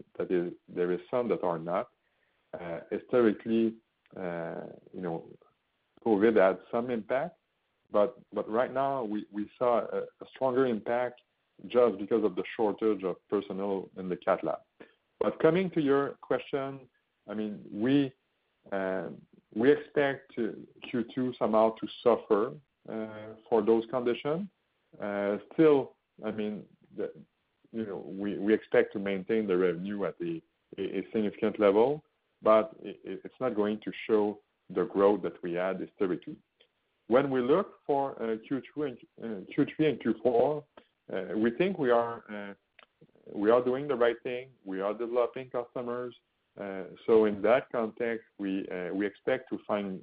[0.73, 1.87] there is some that are not.
[2.53, 3.73] Uh, historically,
[4.15, 5.23] you know,
[6.05, 7.35] COVID had some impact,
[7.91, 8.15] but
[8.47, 11.21] right now we saw a stronger impact
[11.67, 14.59] just because of the shortage of personnel in the cath lab.
[15.19, 16.79] But coming to your question,
[17.29, 18.11] I mean, we
[18.71, 19.15] um,
[19.55, 22.53] expect Q2 somehow to suffer
[23.49, 24.47] for those conditions.
[25.53, 25.93] Still,
[26.25, 26.63] I mean,
[27.71, 30.41] you know, we expect to maintain the revenue at a
[31.11, 32.03] significant level,
[32.41, 34.39] but it's not going to show
[34.73, 36.37] the growth that we had historically.
[37.07, 40.63] When we look for uh, Q3 and uh, Q4,
[41.13, 42.53] uh, we think we are uh
[43.33, 44.47] we are doing the right thing.
[44.63, 46.15] We are developing customers.
[46.59, 50.01] Uh so in that context, we we expect to find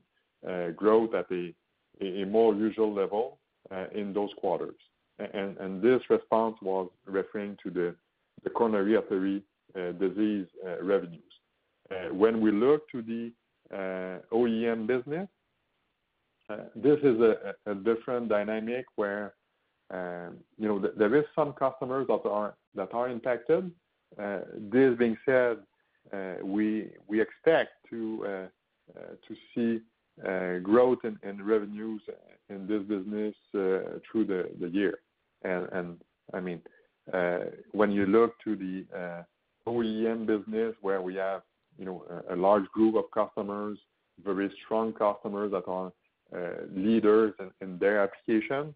[0.76, 3.38] growth at a more usual level
[3.92, 4.81] in those quarters.
[5.32, 9.42] And, and this response was referring to the coronary artery
[9.74, 11.22] uh, disease uh, revenues.
[11.90, 13.32] Uh, when we look to the
[14.30, 15.28] OEM business,
[16.76, 17.18] this is
[17.66, 19.32] a different dynamic where
[19.90, 23.70] um, you know there is some customers that are that are impacted.
[24.18, 25.56] This being said,
[26.42, 28.48] we we expect to
[29.54, 29.80] see
[30.62, 32.02] growth in revenues
[32.50, 34.98] in this business through the year.
[35.44, 36.61] I mean,
[37.12, 37.38] uh,
[37.72, 39.22] when you look to the uh,
[39.68, 41.42] OEM business where we have
[41.78, 43.78] you know a large group of customers,
[44.24, 45.92] very strong customers that are
[46.35, 48.74] uh, leaders in their application,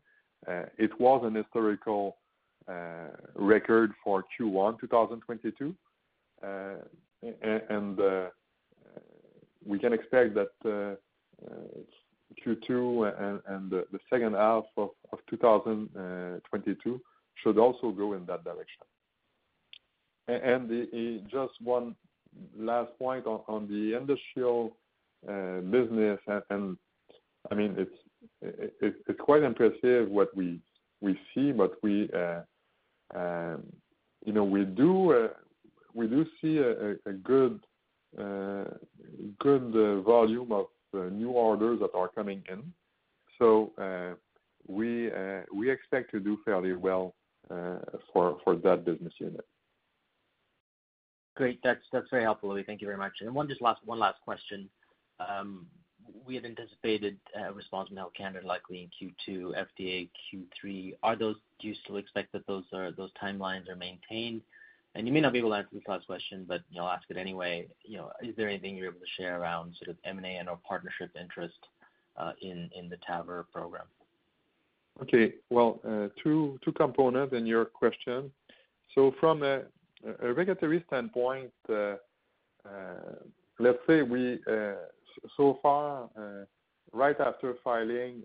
[0.79, 2.17] it was an historical
[3.35, 5.75] record for Q1 2022.
[7.23, 7.99] and
[9.65, 10.99] We can expect that
[12.45, 14.91] Q2 and the second half of
[15.31, 17.01] 2022
[17.43, 18.83] should also go in that direction.
[20.29, 20.69] And
[21.31, 21.95] just one
[22.57, 24.77] last point on the industrial
[25.29, 26.19] uh, business.
[26.51, 26.77] And
[27.51, 27.77] I mean,
[28.43, 30.61] it's quite impressive what we
[31.35, 32.41] see, but we, uh,
[33.15, 33.63] um,
[34.25, 35.29] you know, we do uh,
[36.43, 37.61] see a good
[40.05, 42.73] volume of Uh, new orders that are coming in.
[43.39, 44.15] So uh
[44.69, 47.15] we uh, expect to do fairly well
[47.51, 47.79] uh,
[48.13, 49.45] for that business unit.
[51.37, 51.61] Great.
[51.63, 52.65] That's very helpful, Louis.
[52.65, 53.13] Thank you very much.
[53.21, 54.69] And one just last one last question.
[55.21, 55.67] Um,
[56.27, 60.95] we had anticipated a response from Health Canada likely in Q2, FDA Q3.
[61.19, 62.65] Do you still expect that those
[63.23, 64.41] timelines are maintained?
[64.97, 66.95] And you may not be able to answer this last question, but you know, I'll
[66.95, 67.69] ask it anyway.
[67.85, 71.11] You know, is there anything you're able to share around sort of M&A and/or partnership
[71.21, 71.59] interest
[72.17, 73.85] uh, in the TAVR program?
[75.03, 75.35] Okay.
[75.51, 78.33] Well, uh, two components in your question.
[78.95, 79.65] So from a
[80.23, 81.97] regulatory standpoint, uh,
[83.59, 84.39] let's say we
[85.37, 86.09] so far
[86.93, 88.23] right after filing,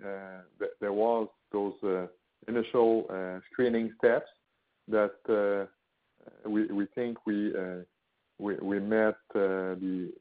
[0.80, 1.74] there was those
[2.48, 4.30] initial screening steps
[4.88, 5.68] that
[6.46, 7.84] we think we uh,
[8.40, 10.12] met uh, the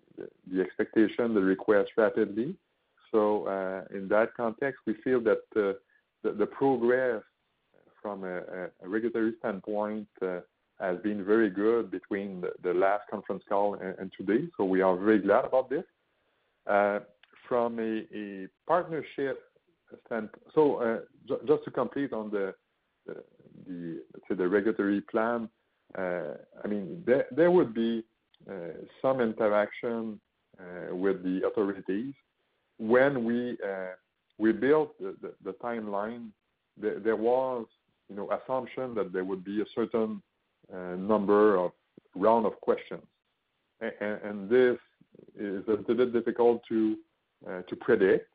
[0.61, 2.55] expectation, the request rapidly.
[3.11, 5.41] So, uh, in that context, we feel that
[6.23, 7.23] the progress
[8.03, 10.09] from a regulatory standpoint
[10.81, 15.19] has been very good between the last conference call and today, so we are very
[15.19, 15.85] glad about this.
[17.49, 19.41] From a partnership
[20.07, 21.01] standpoint, so
[21.47, 22.55] just to complete on the
[24.49, 25.49] regulatory plan,
[25.99, 26.34] Uh,
[26.64, 28.05] I mean, there would be
[28.49, 28.53] uh,
[29.03, 30.20] some interaction
[30.59, 32.14] uh, with the authorities.
[32.78, 36.28] When we built the timeline,
[36.76, 37.66] there was,
[38.09, 40.22] you know, assumption that there would be a certain
[40.72, 41.72] number of
[42.14, 43.03] round of questions.
[44.01, 44.78] And this
[45.38, 46.97] is a little difficult to
[47.80, 48.28] predict.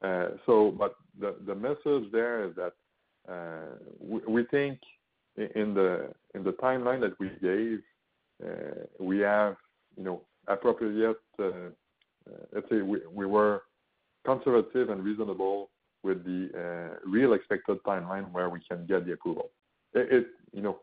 [0.00, 2.72] But the message there is that
[4.00, 4.80] we think
[5.36, 7.80] in the timeline that we gave,
[8.44, 9.56] uh, we have,
[9.96, 11.70] you know, appropriate, uh, uh,
[12.52, 13.62] let's say we were
[14.24, 15.70] conservative and reasonable
[16.02, 19.50] with the real expected timeline where we can get the approval.
[19.94, 20.78] It, you know,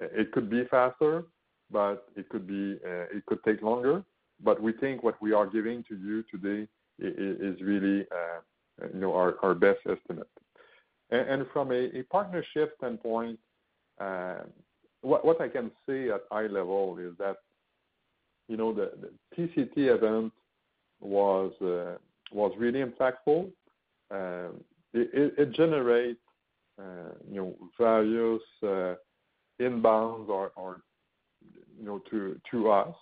[0.00, 1.24] it could be faster,
[1.70, 4.02] but it could be, it could take longer.
[4.42, 6.66] But we think what we are giving to you today
[6.98, 8.06] is really,
[8.94, 10.28] you know, our best estimate.
[11.10, 13.38] And from a partnership standpoint,
[14.00, 14.44] Uh,
[15.02, 17.36] what I can say at high level is that,
[18.48, 18.90] you know, the
[19.36, 20.32] TCT event
[21.00, 21.96] was uh,
[22.32, 23.50] was really impactful.
[24.10, 24.48] Uh,
[24.92, 26.20] it generates,
[27.30, 28.42] you know, various
[29.60, 30.82] inbounds or,
[31.78, 32.94] you know, to to us.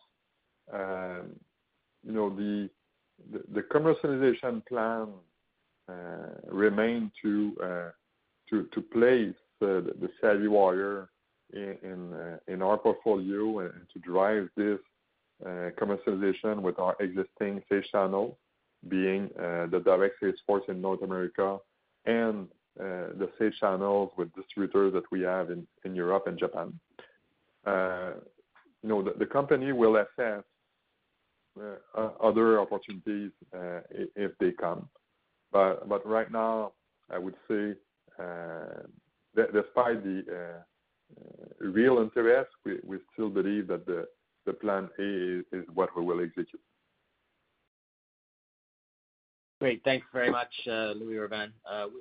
[0.73, 1.31] Um,
[2.05, 2.69] you know, the
[3.53, 5.09] the commercialization plan
[6.47, 7.91] remain to uh
[8.51, 11.09] to to place the SavvyWire
[11.53, 14.79] in uh, in our portfolio and to drive this
[15.45, 18.39] uh, commercialization with our existing sales channel,
[18.89, 21.59] being uh, the direct sales force in North America
[22.07, 26.73] and the sales channels with distributors that we have in Europe and Japan.
[27.67, 30.45] You know, the company will assess
[32.23, 33.33] other opportunities
[34.15, 34.89] if they come.
[35.51, 36.73] But right now,
[37.11, 37.75] I would say
[39.35, 45.95] despite the uh, uh, real interest, we still believe that the plan A is what
[45.97, 46.61] we will execute.
[49.61, 49.83] Great.
[49.85, 51.53] Thanks very much, uh, Louis-Orban.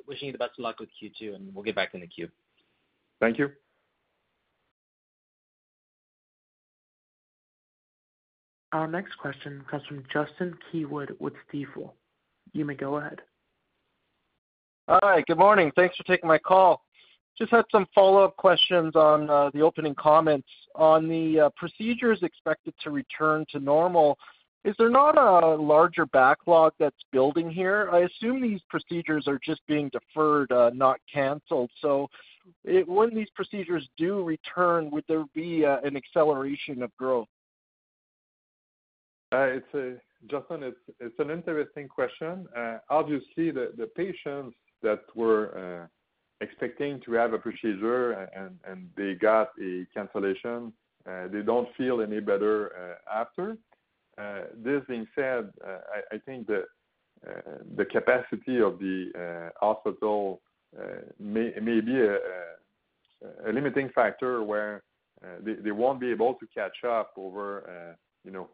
[0.07, 2.29] Wishing you the best of luck with Q2, and we'll get back in the queue.
[3.19, 3.49] Thank you.
[8.73, 11.91] Our next question comes from Justin Keywood with Stifel.
[12.53, 13.21] You may go ahead.
[14.89, 15.23] Hi.
[15.27, 15.71] Good morning.
[15.75, 16.83] Thanks for taking my call.
[17.37, 20.47] Just had some follow-up questions on uh, the opening comments.
[20.75, 24.17] On the uh, procedures expected to return to normal,
[24.65, 27.89] is there not a larger backlog that's building here?
[27.91, 31.69] I assume these procedures are just being deferred, uh, not canceled.
[31.79, 32.09] So,
[32.63, 37.27] when these procedures do return, would there be an acceleration of growth?
[40.29, 42.47] Justin, it's an interesting question.
[42.89, 45.89] Obviously, the patients that were
[46.41, 48.11] expecting to have a procedure
[48.65, 50.73] and they got a cancellation,
[51.09, 53.57] uh, they don't feel any better uh, after.
[54.17, 55.51] Uh, this being said,
[56.11, 56.65] I think that
[57.75, 60.41] the capacity of the hospital
[61.19, 64.83] may be a limiting factor where
[65.43, 68.49] they won't be able to catch up over, you know,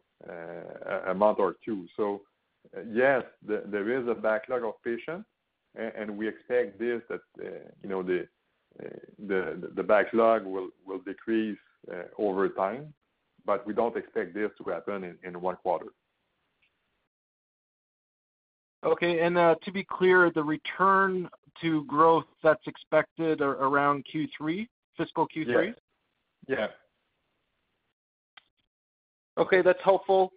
[1.08, 1.86] a month or two.
[1.96, 2.22] So
[2.92, 5.28] Yes, there is a backlog of patients,
[5.76, 7.22] and we expect this, that
[7.82, 8.28] you know, the
[8.84, 10.70] uh the backlog will
[11.06, 11.58] decrease
[12.18, 12.94] over time,
[13.46, 15.88] but we don't expect this to happen in one quarter.
[18.84, 19.20] Okay.
[19.22, 21.30] And uh to be clear, the return
[21.62, 24.68] to growth that's expected around Q3,
[24.98, 25.68] fiscal Q3?
[25.68, 25.76] Yes.
[26.48, 26.68] Yeah.
[29.38, 30.32] Okay, that's helpful.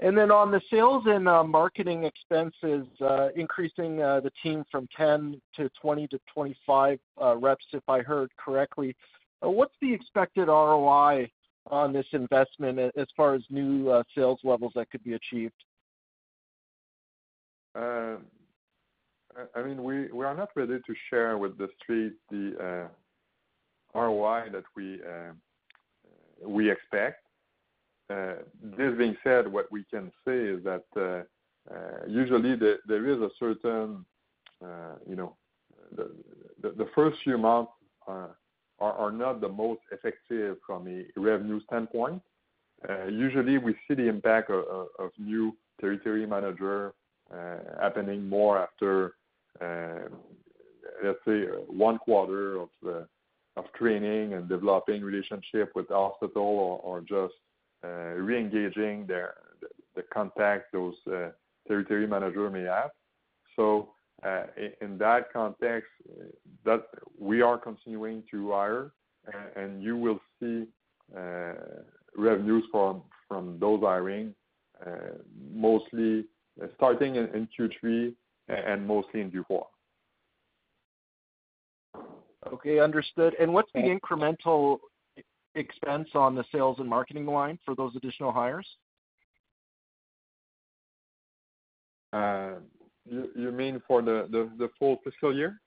[0.00, 5.40] Then on the sales and uh, marketing expenses, uh, increasing uh, the team from 10
[5.56, 6.98] to 20 to 25
[7.36, 8.94] reps, if I heard correctly,
[9.40, 11.30] what's the expected ROI
[11.66, 15.64] on this investment as far as new sales levels that could be achieved?
[17.74, 18.18] I
[19.64, 22.88] mean, we are not ready to share with the street the
[23.94, 25.32] ROI that we uh
[26.46, 27.27] we expect.
[28.10, 31.22] Uh, this being said, what we can say is that uh,
[31.72, 34.04] uh, usually there is a certain,
[35.06, 35.36] you know,
[36.62, 37.72] the first few months
[38.06, 42.22] are not the most effective from a revenue standpoint.
[43.10, 46.94] Usually we see the impact of new territory manager
[47.80, 49.14] happening more after,
[49.60, 57.34] let's say one quarter of training and developing relationship with hospital or just
[57.84, 59.28] Uh, re-engaging the
[60.12, 61.28] contact those uh,
[61.68, 62.90] territory manager may have.
[63.54, 63.90] So
[64.26, 64.44] uh,
[64.80, 65.88] in that context,
[66.64, 66.82] that
[67.16, 68.90] we are continuing to hire,
[69.54, 70.66] and you will see
[72.16, 74.34] revenues from from those hiring
[75.52, 76.24] mostly
[76.74, 78.12] starting in Q3
[78.48, 79.62] and mostly in Q4.
[82.52, 83.34] Okay, understood.
[83.38, 84.78] And what's the incremental
[85.58, 88.66] expense on the sales and marketing line for those additional hires?
[92.12, 92.52] Uh,
[93.10, 95.60] you mean for the full fiscal year?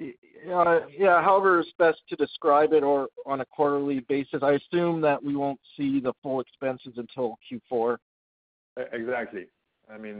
[0.00, 4.42] Uh, yeah, however is best to describe it or on a quarterly basis.
[4.42, 7.36] I assume that we won't see the full expenses until
[7.70, 7.98] Q4.
[8.92, 9.46] Exactly.
[9.92, 10.16] I mean,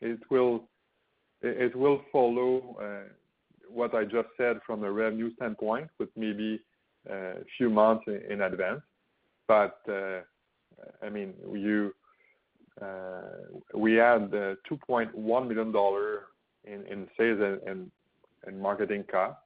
[0.00, 3.08] it will follow uh,
[3.72, 6.60] what I just said from a revenue standpoint with maybe
[7.10, 8.82] uh, a few months in advance.
[9.48, 10.20] But uh
[11.02, 11.34] I mean,
[12.80, 12.86] uh,
[13.74, 16.20] we had uh, 2.1 million dollars
[16.64, 17.90] in sales and
[18.60, 19.40] marketing costs.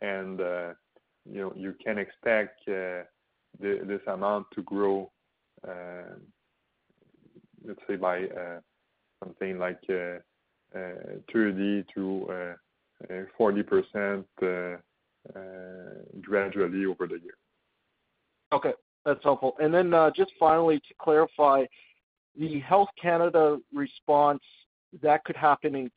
[0.00, 5.10] You know, you can expect this amount to grow,
[7.64, 8.26] let's say by
[9.22, 9.80] something like
[10.74, 12.56] 30%-40%
[13.10, 14.76] Uh,
[15.36, 15.38] uh,
[16.20, 17.36] gradually over the year.
[18.52, 18.72] Okay,
[19.04, 19.54] that's helpful.
[19.60, 21.64] And then, uh, just finally to clarify,
[22.36, 24.42] the Health Canada response
[25.00, 25.90] that could happen in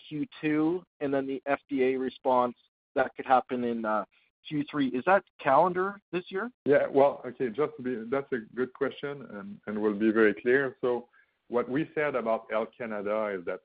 [0.44, 2.56] Q2, and then the FDA response
[2.96, 4.94] that could happen in Q3.
[4.94, 6.52] Is that calendar this year?
[6.66, 6.88] Yeah.
[6.90, 7.74] Well, okay, Just
[8.10, 10.76] that's a good question, and we'll be very clear.
[10.82, 11.08] So
[11.50, 13.62] what we said about Health Canada is that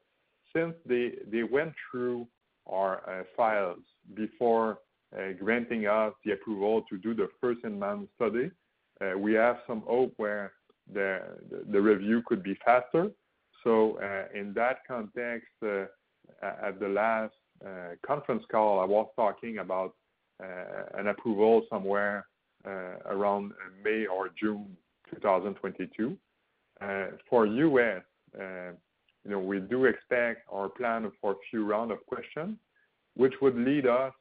[0.55, 2.27] since they went through
[2.71, 3.81] our uh, files
[4.15, 4.79] before
[5.17, 8.51] uh, granting us the approval to do the first-in-man study,
[9.01, 10.53] uh, we have some hope where
[10.93, 13.11] the review could be faster.
[13.63, 13.99] So,
[14.35, 17.35] in that context, at the last
[18.05, 19.95] conference call, I was talking about
[20.41, 22.27] an approval somewhere
[23.07, 23.53] around
[23.85, 24.77] May or June
[25.15, 26.17] 2022.
[27.29, 28.03] For U.S.,
[29.25, 32.57] you know, we do expect or plan for a few rounds of questions,
[33.17, 34.13] which would lead us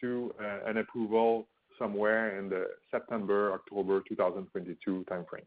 [0.00, 1.48] to uh, an approval
[1.78, 5.40] somewhere in the September-October 2022 timeframe.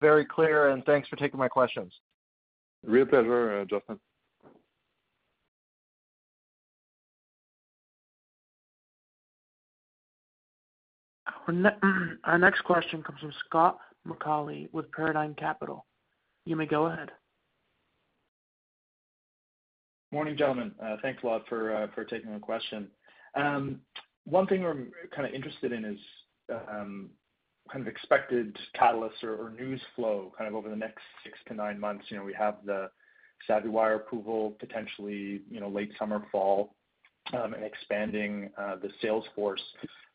[0.00, 1.92] Very clear, and thanks for taking my questions.
[2.84, 3.98] Real pleasure, uh, Justin.
[12.24, 15.86] Our next question comes from Scott McAuley with Paradigm Capital.
[16.48, 17.10] You may go ahead.
[20.12, 20.72] Morning, gentlemen.
[20.82, 22.88] Uh, thanks a lot for uh, for taking the question.
[23.34, 23.82] Um,
[24.24, 25.98] one thing we're kind of interested in is
[26.50, 27.10] um,
[27.70, 31.78] kind of expected catalysts or news flow kind of over the next six to nine
[31.78, 32.06] months.
[32.08, 32.88] You know, we have the
[33.46, 36.76] SavvyWire approval potentially, you know, late summer, fall,
[37.34, 39.62] um, and expanding uh, the sales force.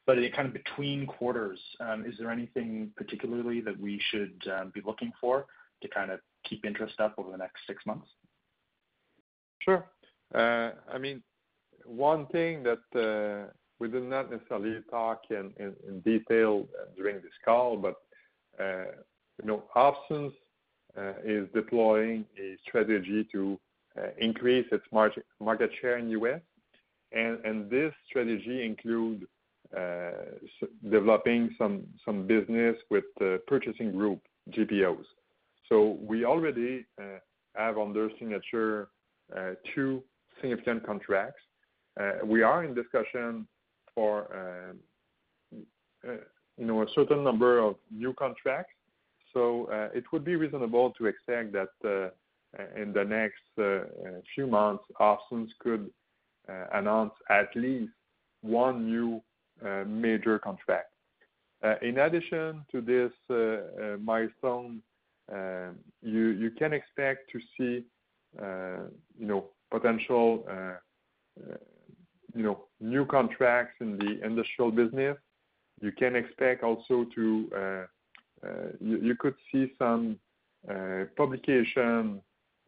[0.08, 1.60] But kind of between quarters,
[2.08, 5.46] is there anything particularly that we should be looking for
[5.84, 8.08] to kind of keep interest up over the next six months?
[9.60, 9.86] Sure.
[10.34, 11.22] Uh, I mean,
[11.86, 17.78] one thing that uh, we did not necessarily talk in detail uh, during this call,
[17.78, 17.96] but
[18.60, 20.32] you know, Opsens
[21.26, 23.60] is deploying a strategy to
[24.18, 26.42] increase its market share in U.S.
[27.12, 29.28] And this strategy include
[30.90, 34.20] developing some business with the purchasing group
[34.52, 35.06] GPOs.
[35.70, 37.20] So we already uh,
[37.56, 38.90] have under signature
[39.36, 40.04] uh, two
[40.42, 41.42] significant contracts.
[42.00, 43.48] Uh, we are in discussion
[43.96, 44.80] for um,
[46.58, 48.74] you know, a certain number of new contracts.
[49.34, 52.12] So, it would be reasonable to expect that
[52.76, 53.42] in the next
[54.36, 55.90] few months, Opsens could
[56.74, 57.92] announce at least
[58.42, 59.24] one new
[59.88, 60.94] major contract.
[61.82, 63.12] In addition to this
[64.04, 64.84] milestone,
[66.02, 67.86] you can expect to see
[68.40, 70.46] you know, potential
[72.36, 75.18] you know, new contracts in the industrial business.
[75.82, 77.86] You can expect also to
[78.80, 80.18] you could see some
[81.16, 82.22] publication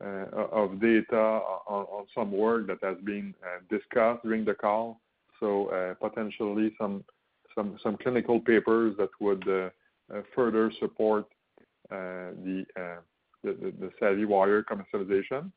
[0.03, 4.99] uh, of data on some work that has been uh, discussed during the call.
[5.39, 7.03] So uh potentially some
[8.03, 9.69] clinical papers that would uh,
[10.35, 11.25] further support
[11.89, 12.65] the
[14.01, 15.51] SavvyWire commercialization.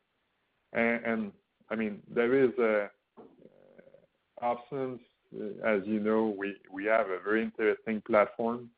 [0.73, 2.51] I mean, there is
[4.41, 4.99] OpSens,
[5.65, 6.35] as you know,
[6.71, 8.69] we have a very interesting platform.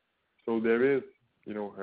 [0.45, 1.03] So there is,
[1.45, 1.73] you know,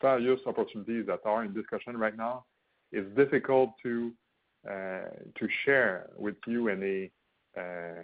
[0.00, 2.44] various opportunities that are in discussion right now.
[2.92, 4.12] It's difficult to
[4.68, 5.08] uh
[5.38, 7.10] to share with you any
[7.56, 8.02] uh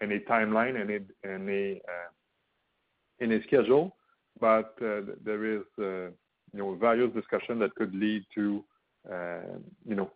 [0.00, 0.74] any timeline,
[1.24, 2.10] uh
[3.20, 3.96] any schedule.
[4.40, 6.10] But uh, there is, uh,
[6.52, 8.64] you know, various discussion that could lead to,
[9.10, 10.10] um, you know,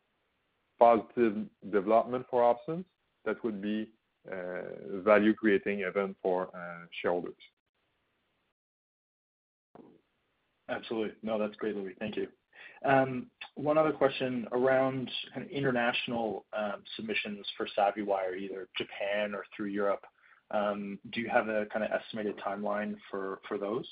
[0.79, 2.85] positive development for OpSens
[3.25, 3.89] that would be
[4.31, 6.49] uh, value creating event for
[7.01, 7.35] shareholders.
[10.69, 11.15] Absolutely.
[11.23, 11.95] No, that's great, Louis.
[11.99, 12.27] Thank you.
[12.85, 19.45] Um, one other question around kind of international um, submissions for SavvyWire, either Japan or
[19.57, 20.05] through Europe.
[20.53, 23.87] Do you have a kind of estimated timeline for those?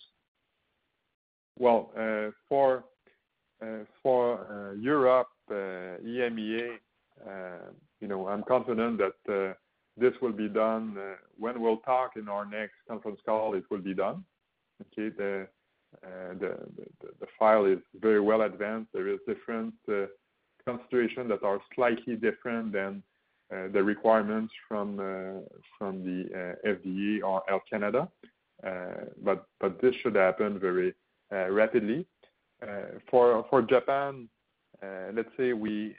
[1.59, 2.85] Well, uh, for
[3.63, 6.77] uh, uh, Europe, EMEA,
[8.01, 9.55] you know, I'm confident that
[9.97, 10.99] this will be done
[11.39, 14.25] when we'll talk in our next conference call, it will be done.
[14.83, 15.09] Okay.
[15.17, 15.49] The
[17.39, 18.93] file is very well advanced.
[18.93, 19.73] There is different
[20.67, 23.03] consideration that are slightly different than
[23.51, 25.47] the requirements from the
[26.67, 28.11] FDA or Health Canada.
[28.63, 29.47] But
[29.81, 30.95] this should happen very
[31.33, 32.07] Uh, rapidly.
[32.63, 34.29] Uh, for Japan,
[34.81, 35.97] uh, let's say we,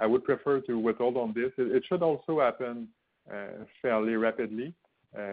[0.00, 1.52] I would prefer to withhold on this.
[1.58, 2.88] It should also happen
[3.80, 4.74] fairly rapidly.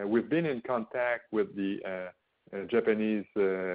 [0.05, 2.12] We've been in contact with the
[2.70, 3.26] Japanese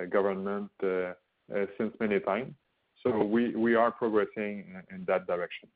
[0.09, 2.55] government since many times,
[3.03, 5.69] so we are progressing in that direction.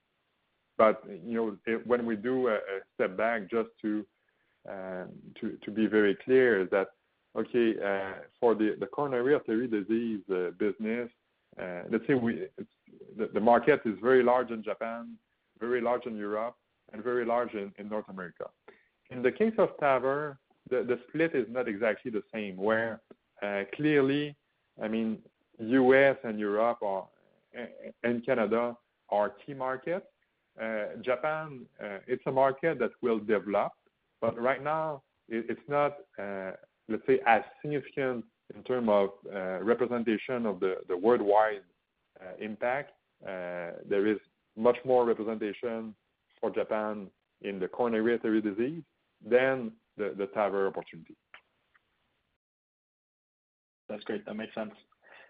[0.79, 1.35] But you
[1.67, 2.59] know, when we do a
[2.95, 4.07] step back just to
[5.75, 6.87] be very clear that,
[7.37, 11.09] okay, uh, for the coronary artery disease uh, business,
[11.61, 12.15] uh, let's say
[13.35, 15.17] the market is very large in Japan,
[15.59, 16.57] very large in Europe,
[16.93, 18.47] and very large in North America.
[19.11, 20.37] In the case of TAVR,
[20.71, 23.01] the split is not exactly the same, where
[23.75, 24.37] clearly,
[24.83, 25.19] I mean,
[25.59, 26.17] U.S.
[26.25, 26.79] and Europe
[28.03, 28.77] and Canada
[29.09, 30.07] are key markets.
[31.03, 31.67] Japan,
[32.07, 33.73] it's a market that will develop,
[34.21, 35.97] but right now it's not,
[36.91, 38.25] let's say, as significant
[38.55, 41.63] in terms of uh, representation of the worldwide
[42.21, 42.93] uh, impact.
[43.23, 44.19] Uh, there is
[44.57, 45.95] much more representation
[46.41, 47.07] for Japan
[47.43, 48.83] in the coronary artery disease
[49.27, 51.15] than the TAVR opportunity.
[53.89, 54.25] That's great.
[54.25, 54.73] That makes sense.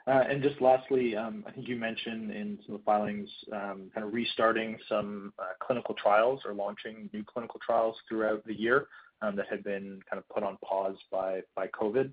[0.07, 4.07] And just lastly, um, I think you mentioned in some of the filings, um, kind
[4.07, 5.33] of restarting some
[5.65, 8.87] clinical trials or launching new clinical trials throughout the year,
[9.23, 12.11] Um, that had been kind of put on pause by COVID.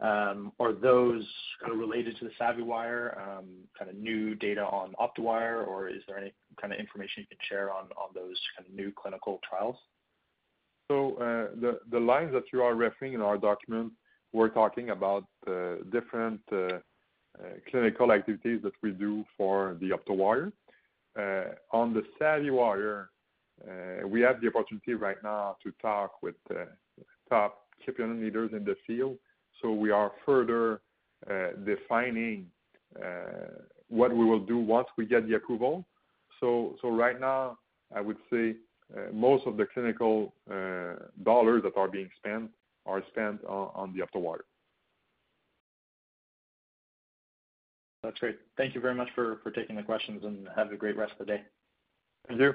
[0.00, 1.26] Um, are those
[1.60, 3.46] kind of related to the SavvyWire, um,
[3.76, 7.38] kind of new data on OptoWire, or is there any kind of information you can
[7.48, 9.76] share on those kind of new clinical trials?
[10.90, 13.92] So uh the the lines that you are referring in our document,
[14.32, 16.80] we're talking about uh, different uh, uh,
[17.70, 20.52] clinical activities that we do for the OptoWire.
[21.72, 23.06] On the SavvyWire,
[23.66, 26.64] Uh, we have the opportunity right now to talk with uh,
[27.28, 29.16] top key opinion leaders in the field.
[29.60, 30.80] So we are further
[31.28, 32.46] uh, defining
[33.88, 35.86] what we will do once we get the approval.
[36.40, 37.58] So so right now,
[37.94, 38.56] I would say
[39.12, 40.34] most of the clinical
[41.22, 42.50] dollars that are being spent
[42.86, 44.40] are spent on the OptoWire.
[48.02, 48.38] That's great.
[48.56, 51.32] Thank you very much for taking the questions, and have a great rest of the
[51.32, 51.42] day.
[52.28, 52.54] Thank you.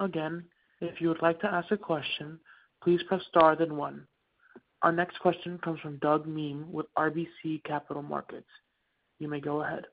[0.00, 0.44] Again,
[0.80, 2.38] if you would like to ask a question,
[2.82, 4.06] please press star then one.
[4.82, 8.46] Our next question comes from Doug Miehm with RBC Capital Markets.
[9.18, 9.86] You may go ahead.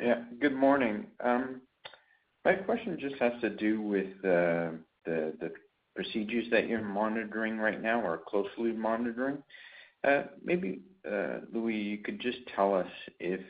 [0.00, 1.06] Yeah, good morning.
[1.22, 1.60] Um,
[2.44, 5.50] my question just has to do with uh, the
[5.96, 9.38] procedures that you're monitoring right now or closely monitoring.
[10.06, 12.86] Uh, maybe, uh, Louis, you could just tell us
[13.18, 13.40] if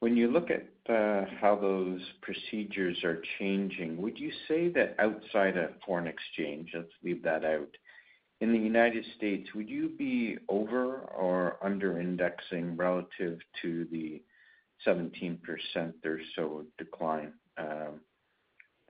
[0.00, 5.56] when you look at Uh, how those procedures are changing, would you say that outside
[5.56, 7.68] of foreign exchange, let's leave that out,
[8.40, 14.20] in the United States, would you be over or under indexing relative to the
[14.84, 15.38] 17%
[16.04, 18.00] or so decline um,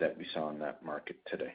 [0.00, 1.54] that we saw in that market today?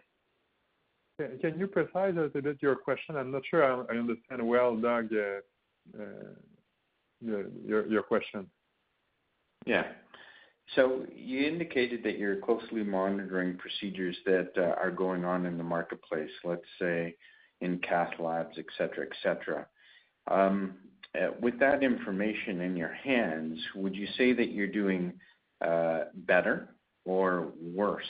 [1.42, 3.16] Can you precise a little bit your question?
[3.16, 7.34] I'm not sure I understand well, Doug, uh, uh,
[7.66, 8.48] your question.
[9.66, 9.88] Yeah.
[10.76, 15.64] So you indicated that you're closely monitoring procedures that uh, are going on in the
[15.64, 17.16] marketplace, let's say
[17.62, 19.66] in cath labs, et cetera, et cetera.
[20.30, 20.76] Um,
[21.16, 25.14] uh, with that information in your hands, would you say that you're doing
[25.66, 28.04] uh, better or worse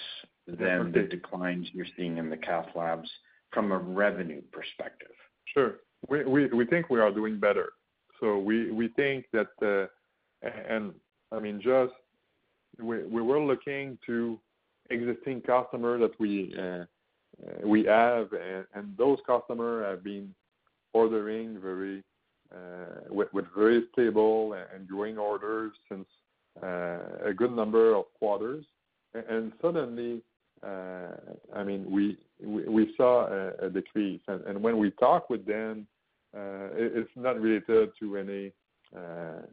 [0.48, 3.10] than the declines you're seeing in the cath labs
[3.52, 5.12] from a revenue perspective?
[5.54, 5.76] Sure.
[6.10, 7.70] We think we are doing better.
[8.20, 9.90] So we we think that,
[10.42, 10.94] and
[11.32, 11.94] I mean, just
[12.80, 14.40] we were looking to
[14.90, 16.86] existing customers that we uh,
[17.46, 18.30] uh, have,
[18.74, 20.34] and those customers have been
[20.94, 22.04] ordering very
[22.54, 26.08] uh, with very stable and growing orders since
[26.64, 28.66] a good number of quarters.
[29.14, 30.22] And suddenly,
[30.64, 33.28] I mean, we saw
[33.62, 34.22] a decrease.
[34.28, 35.88] And when we talk with them,
[36.34, 38.52] it's not related to any,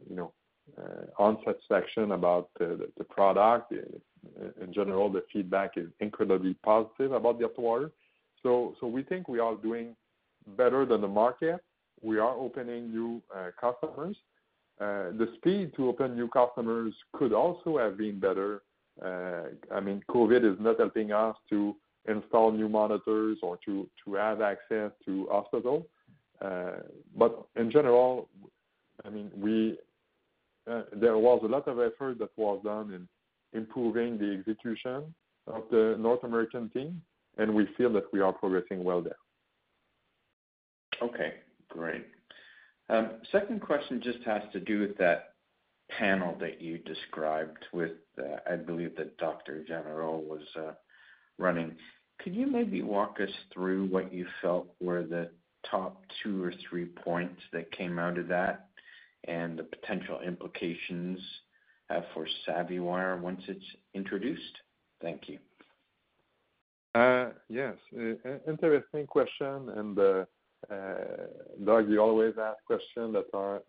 [0.09, 0.31] you know,
[0.77, 2.65] Uh, unsatisfaction about uh,
[2.97, 3.71] the product.
[3.71, 7.91] Uh, in general, the feedback is incredibly positive about the OptoWire.
[8.81, 9.95] We think we are doing
[10.57, 11.63] better than the market.
[12.01, 13.21] We are opening new
[13.61, 14.17] customers.
[14.79, 18.61] The speed to open new customers could also have been better.
[19.01, 21.75] I mean, COVID is not helping us to
[22.07, 25.87] install new monitors or to have access to hospital.
[26.41, 28.29] In general,
[29.05, 29.31] I mean,
[30.69, 33.07] Uh, there was a lot of effort that was done in
[33.57, 35.13] improving the execution
[35.47, 37.01] of the North American team,
[37.37, 39.15] and we feel that we are progressing well there.
[41.01, 41.35] Okay,
[41.69, 42.05] great.
[42.89, 45.33] Um, second question just has to do with that
[45.89, 49.63] panel that you described with, uh, I believe that Dr.
[49.69, 50.71] Généreux was uh,
[51.37, 51.75] running.
[52.19, 55.29] Could you maybe walk us through what you felt were the
[55.69, 58.67] top two or three points that came out of that
[59.27, 61.19] and the potential implications
[61.89, 64.41] uh, for SavvyWire once it's introduced?
[65.01, 65.39] Thank you.
[66.95, 67.75] Uh, yes.
[68.47, 69.69] Interesting question.
[69.75, 70.25] And uh,
[71.63, 73.61] Doug, you always ask questions that are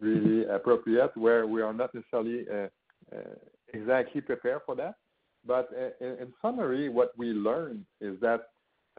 [0.00, 2.46] really appropriate, where we are not necessarily
[3.74, 4.94] exactly prepared for that.
[5.44, 5.70] But
[6.00, 8.42] in summary, what we learned is that,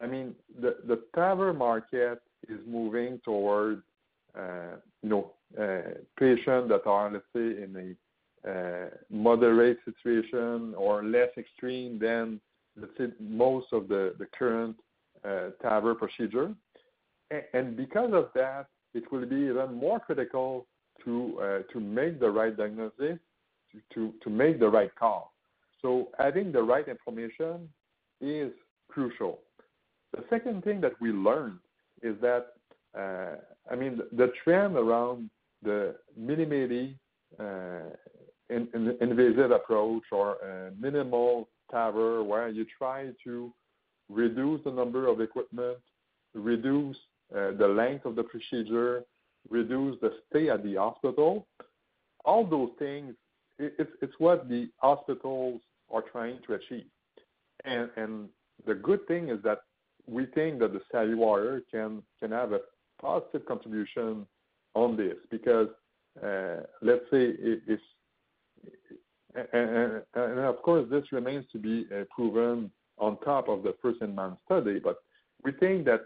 [0.02, 2.20] I mean, the TAVR market
[2.50, 3.82] is moving towards,
[4.36, 5.82] you know, Uh,
[6.18, 7.96] patients that are, let's say, in
[8.46, 12.42] a uh, moderate situation or less extreme than,
[12.76, 14.76] let's say, most of the current
[15.24, 16.56] uh, TAVR procedure.
[17.54, 20.66] And because of that, it will be even more critical
[21.06, 23.20] to make the right diagnosis,
[23.94, 25.34] to make the right call.
[25.82, 27.70] So, having the right information
[28.22, 28.52] is
[28.90, 29.40] crucial.
[30.16, 31.60] The second thing that we learned
[32.02, 32.54] is that,
[32.96, 35.30] I mean, the trend around
[35.64, 36.96] the minimally
[37.40, 37.90] uh,
[38.50, 43.52] invasive approach or uh, minimal TAVR, where you try to
[44.10, 45.78] reduce the number of equipment,
[46.34, 46.98] reduce
[47.36, 49.04] uh, the length of the procedure,
[49.50, 51.48] reduce the stay at the hospital,
[52.26, 53.16] all those things,
[53.60, 55.62] it's what the hospitals
[55.92, 56.86] are trying to achieve.
[57.66, 58.30] And, and
[58.66, 59.60] the good thing is that
[60.08, 62.60] we think that the SavvyWire can, can have a
[63.02, 64.26] positive contribution
[64.76, 65.68] on this because,
[66.24, 67.34] uh, let's say
[67.68, 67.80] if
[69.36, 72.70] and of course this remains to be uh, proven
[73.00, 74.80] on top of the first-in-man study.
[74.80, 74.98] But
[75.44, 76.02] we think that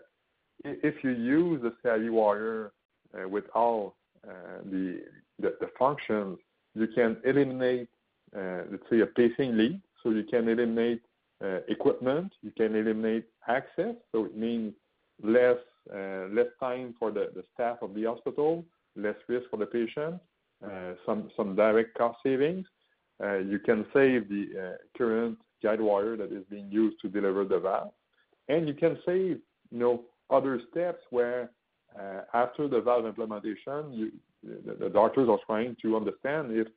[0.63, 2.71] if you use the SavvyWire
[3.13, 5.01] uh, with all the
[5.77, 6.37] functions,
[6.73, 7.89] you can eliminate,
[8.33, 9.81] let's say, a pacing lead.
[10.01, 11.01] So you can eliminate
[11.67, 14.73] equipment, you can eliminate access, so it means
[15.21, 15.57] less
[15.93, 16.27] Uh,
[16.59, 18.65] time for the staff of the hospital,
[18.95, 20.19] less risk for the patient,
[20.65, 22.65] uh, some direct cost savings.
[23.23, 27.91] Uh, you can save the current guidewire that is being used to deliver the valve.
[28.47, 29.39] And you can save,
[30.29, 31.51] other steps where,
[32.33, 34.11] after the valve implementation,
[34.43, 36.67] the doctors are trying to understand if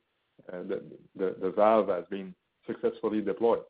[1.15, 2.33] the valve has been
[2.65, 3.63] successfully deployed.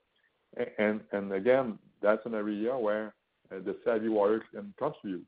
[0.78, 3.14] And again, that's an area where
[3.60, 5.26] the SavvyWire can contribute.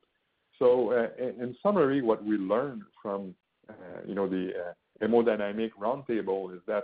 [0.59, 3.33] So uh, in summary, what we learned from,
[3.69, 3.73] uh,
[4.05, 6.83] you know, the uh, hemodynamic roundtable is that,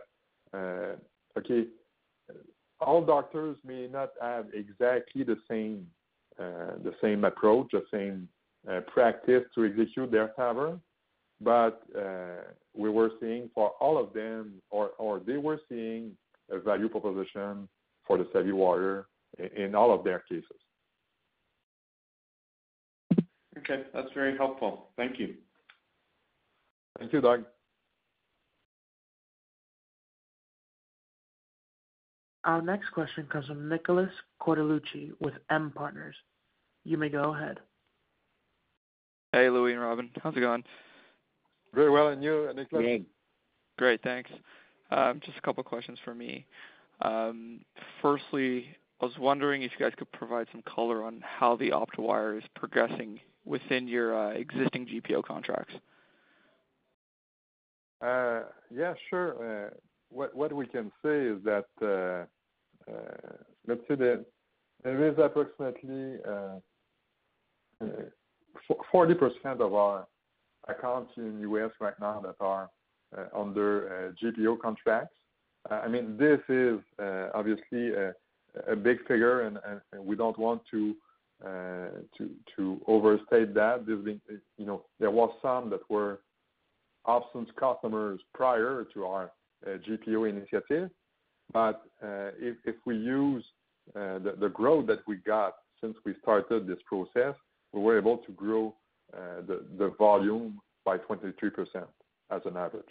[1.37, 1.65] okay,
[2.81, 5.87] all doctors may not have exactly the same
[6.37, 8.27] the same approach, the same
[8.87, 10.79] practice to execute their TAVR.
[11.41, 11.83] But
[12.75, 16.11] we were seeing for all of them or or they were seeing
[16.49, 17.67] a value proposition
[18.07, 19.05] for the SavvyWire
[19.55, 20.61] in all of their cases.
[23.69, 23.83] Okay.
[23.93, 24.87] That's very helpful.
[24.97, 25.35] Thank you.
[26.97, 27.45] Thank you, Doug.
[32.45, 34.09] Our next question comes from Nicholas
[34.41, 36.15] Cortellucci with M Partners.
[36.83, 37.59] You may go ahead.
[39.33, 40.09] Hey, Louis and Robin.
[40.23, 40.63] How's it going?
[41.75, 42.07] Very well.
[42.07, 42.83] And you, Nicolas?
[42.83, 43.05] Good.
[43.77, 44.31] Great, thanks.
[44.89, 46.45] Um, just a couple questions for me.
[47.01, 47.59] Um,
[48.01, 52.37] firstly, I was wondering if you guys could provide some color on how the OptoWire
[52.37, 55.73] is progressing within your uh, existing GPO contracts.
[57.99, 59.33] Uh, yeah, sure.
[59.33, 59.69] Uh,
[60.11, 61.65] what we can say is that,
[63.67, 66.17] let's say there is approximately
[68.93, 70.07] 40% of our
[70.67, 71.71] accounts in the U.S.
[71.79, 72.69] right now that are
[73.35, 75.15] under GPO contracts.
[75.69, 76.79] I mean, this is
[77.35, 77.91] obviously
[78.67, 79.59] a big figure and
[80.03, 80.95] we don't want to
[82.87, 83.85] overstate that.
[83.85, 84.21] There's been,
[84.57, 86.19] you know, there was some that were
[87.07, 89.31] OpSens customers prior to our
[89.65, 90.89] GPO initiative.
[91.51, 93.43] But uh if we use
[93.93, 97.35] the growth that we got since we started this process,
[97.73, 98.75] we were able to grow
[99.11, 101.85] the volume by 23%
[102.31, 102.85] as an average.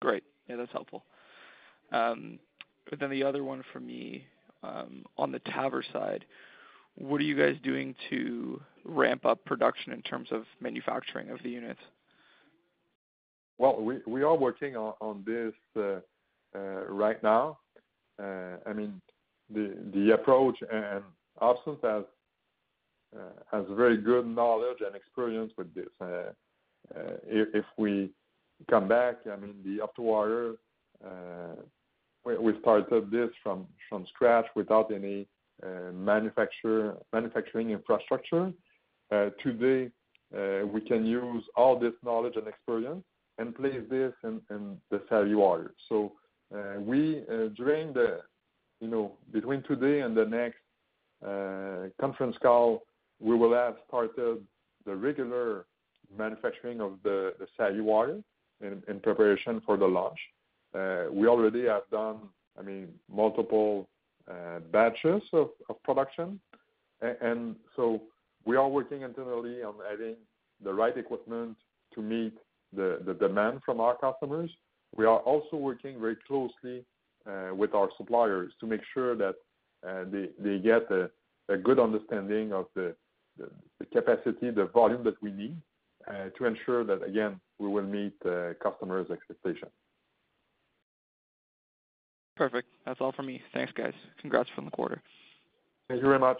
[0.00, 0.24] Great.
[0.48, 1.04] Yeah, that's helpful.
[1.92, 2.38] Um
[2.90, 4.24] the other one for me,
[4.64, 6.24] Um, on the TAVR side,
[6.96, 11.50] what are you guys doing to ramp up production in terms of manufacturing of the
[11.50, 11.80] units?
[13.58, 16.00] Well, we are working on this uh,
[16.56, 17.58] uh, right now.
[18.20, 19.00] Uh, I mean,
[19.52, 21.02] the approach and
[21.40, 22.04] OpSens
[23.50, 25.88] has very good knowledge and experience with this.
[27.26, 28.10] If we
[28.68, 30.56] come back, I mean, the OptoWire,
[32.24, 33.66] we started this from
[34.14, 35.26] scratch without any
[35.62, 38.52] uh, manufacturing infrastructure.
[39.12, 39.90] Uh, today,
[40.36, 43.04] uh, we can use all this knowledge and experience
[43.38, 44.40] and place this in
[44.90, 45.70] the SavvyWire.
[47.56, 48.20] During the,
[48.80, 50.58] you know, between today and the next
[52.00, 52.82] conference call,
[53.20, 54.38] we will have started
[54.84, 55.66] the regular
[56.16, 58.22] manufacturing of the SavvyWire
[58.60, 60.18] in preparation for the launch.
[60.74, 62.16] Uh, we already have done,
[62.58, 63.88] I mean, multiple
[64.30, 65.50] uh, batches of
[65.84, 66.40] production.
[67.00, 68.02] And so
[68.44, 70.16] we are working internally on adding
[70.62, 71.56] the right equipment
[71.94, 72.34] to meet
[72.74, 74.50] the demand from our customers.
[74.96, 76.84] We are also working very closely
[77.26, 79.34] uh, with our suppliers to make sure that
[80.42, 82.94] they get a good understanding of the
[83.92, 85.56] capacity, the volume that we need
[86.36, 88.14] to ensure that, again, we will meet
[88.62, 89.68] customers' expectation.
[92.36, 92.68] Perfect.
[92.84, 93.40] That's all for me.
[93.52, 93.92] Thanks, guys.
[94.20, 95.00] Congrats on the quarter.
[95.88, 96.38] Thank you very much.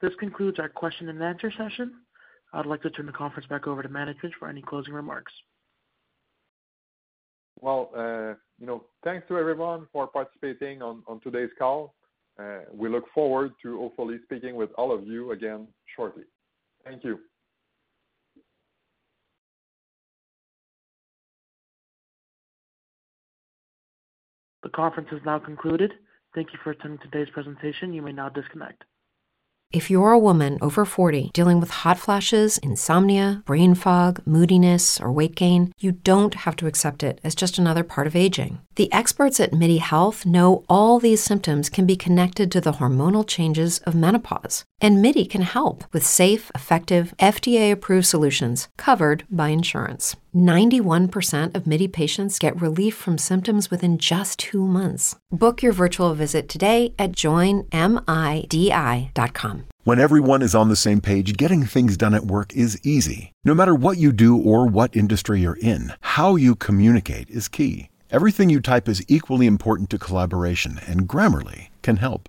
[0.00, 1.94] This concludes our question and answer session.
[2.52, 5.32] I'd like to turn the conference back over to management for any closing remarks.
[7.60, 11.94] Well, uh, you know, thanks to everyone for participating on today's call.
[12.38, 16.24] Uh, we look forward to hopefully speaking with all of you again shortly.
[16.84, 17.20] Thank you.
[24.62, 25.92] The conference is now concluded.
[26.34, 27.92] Thank you for attending today's presentation.
[27.92, 28.84] You may now disconnect.
[29.72, 35.10] If you're a woman over 40 dealing with hot flashes, insomnia, brain fog, moodiness, or
[35.10, 38.60] weight gain, you don't have to accept it as just another part of aging.
[38.74, 43.26] The experts at MIDI Health know all these symptoms can be connected to the hormonal
[43.26, 50.16] changes of menopause, and MIDI can help with safe, effective, FDA-approved solutions covered by insurance.
[50.34, 55.16] 91% of MIDI patients get relief from symptoms within just two months.
[55.30, 57.68] Book your virtual visit today at joinmidi.com.
[59.84, 63.32] When everyone is on the same page, getting things done at work is easy.
[63.44, 67.88] No matter what you do or what industry you're in, how you communicate is key.
[68.10, 72.28] Everything you type is equally important to collaboration, and Grammarly can help.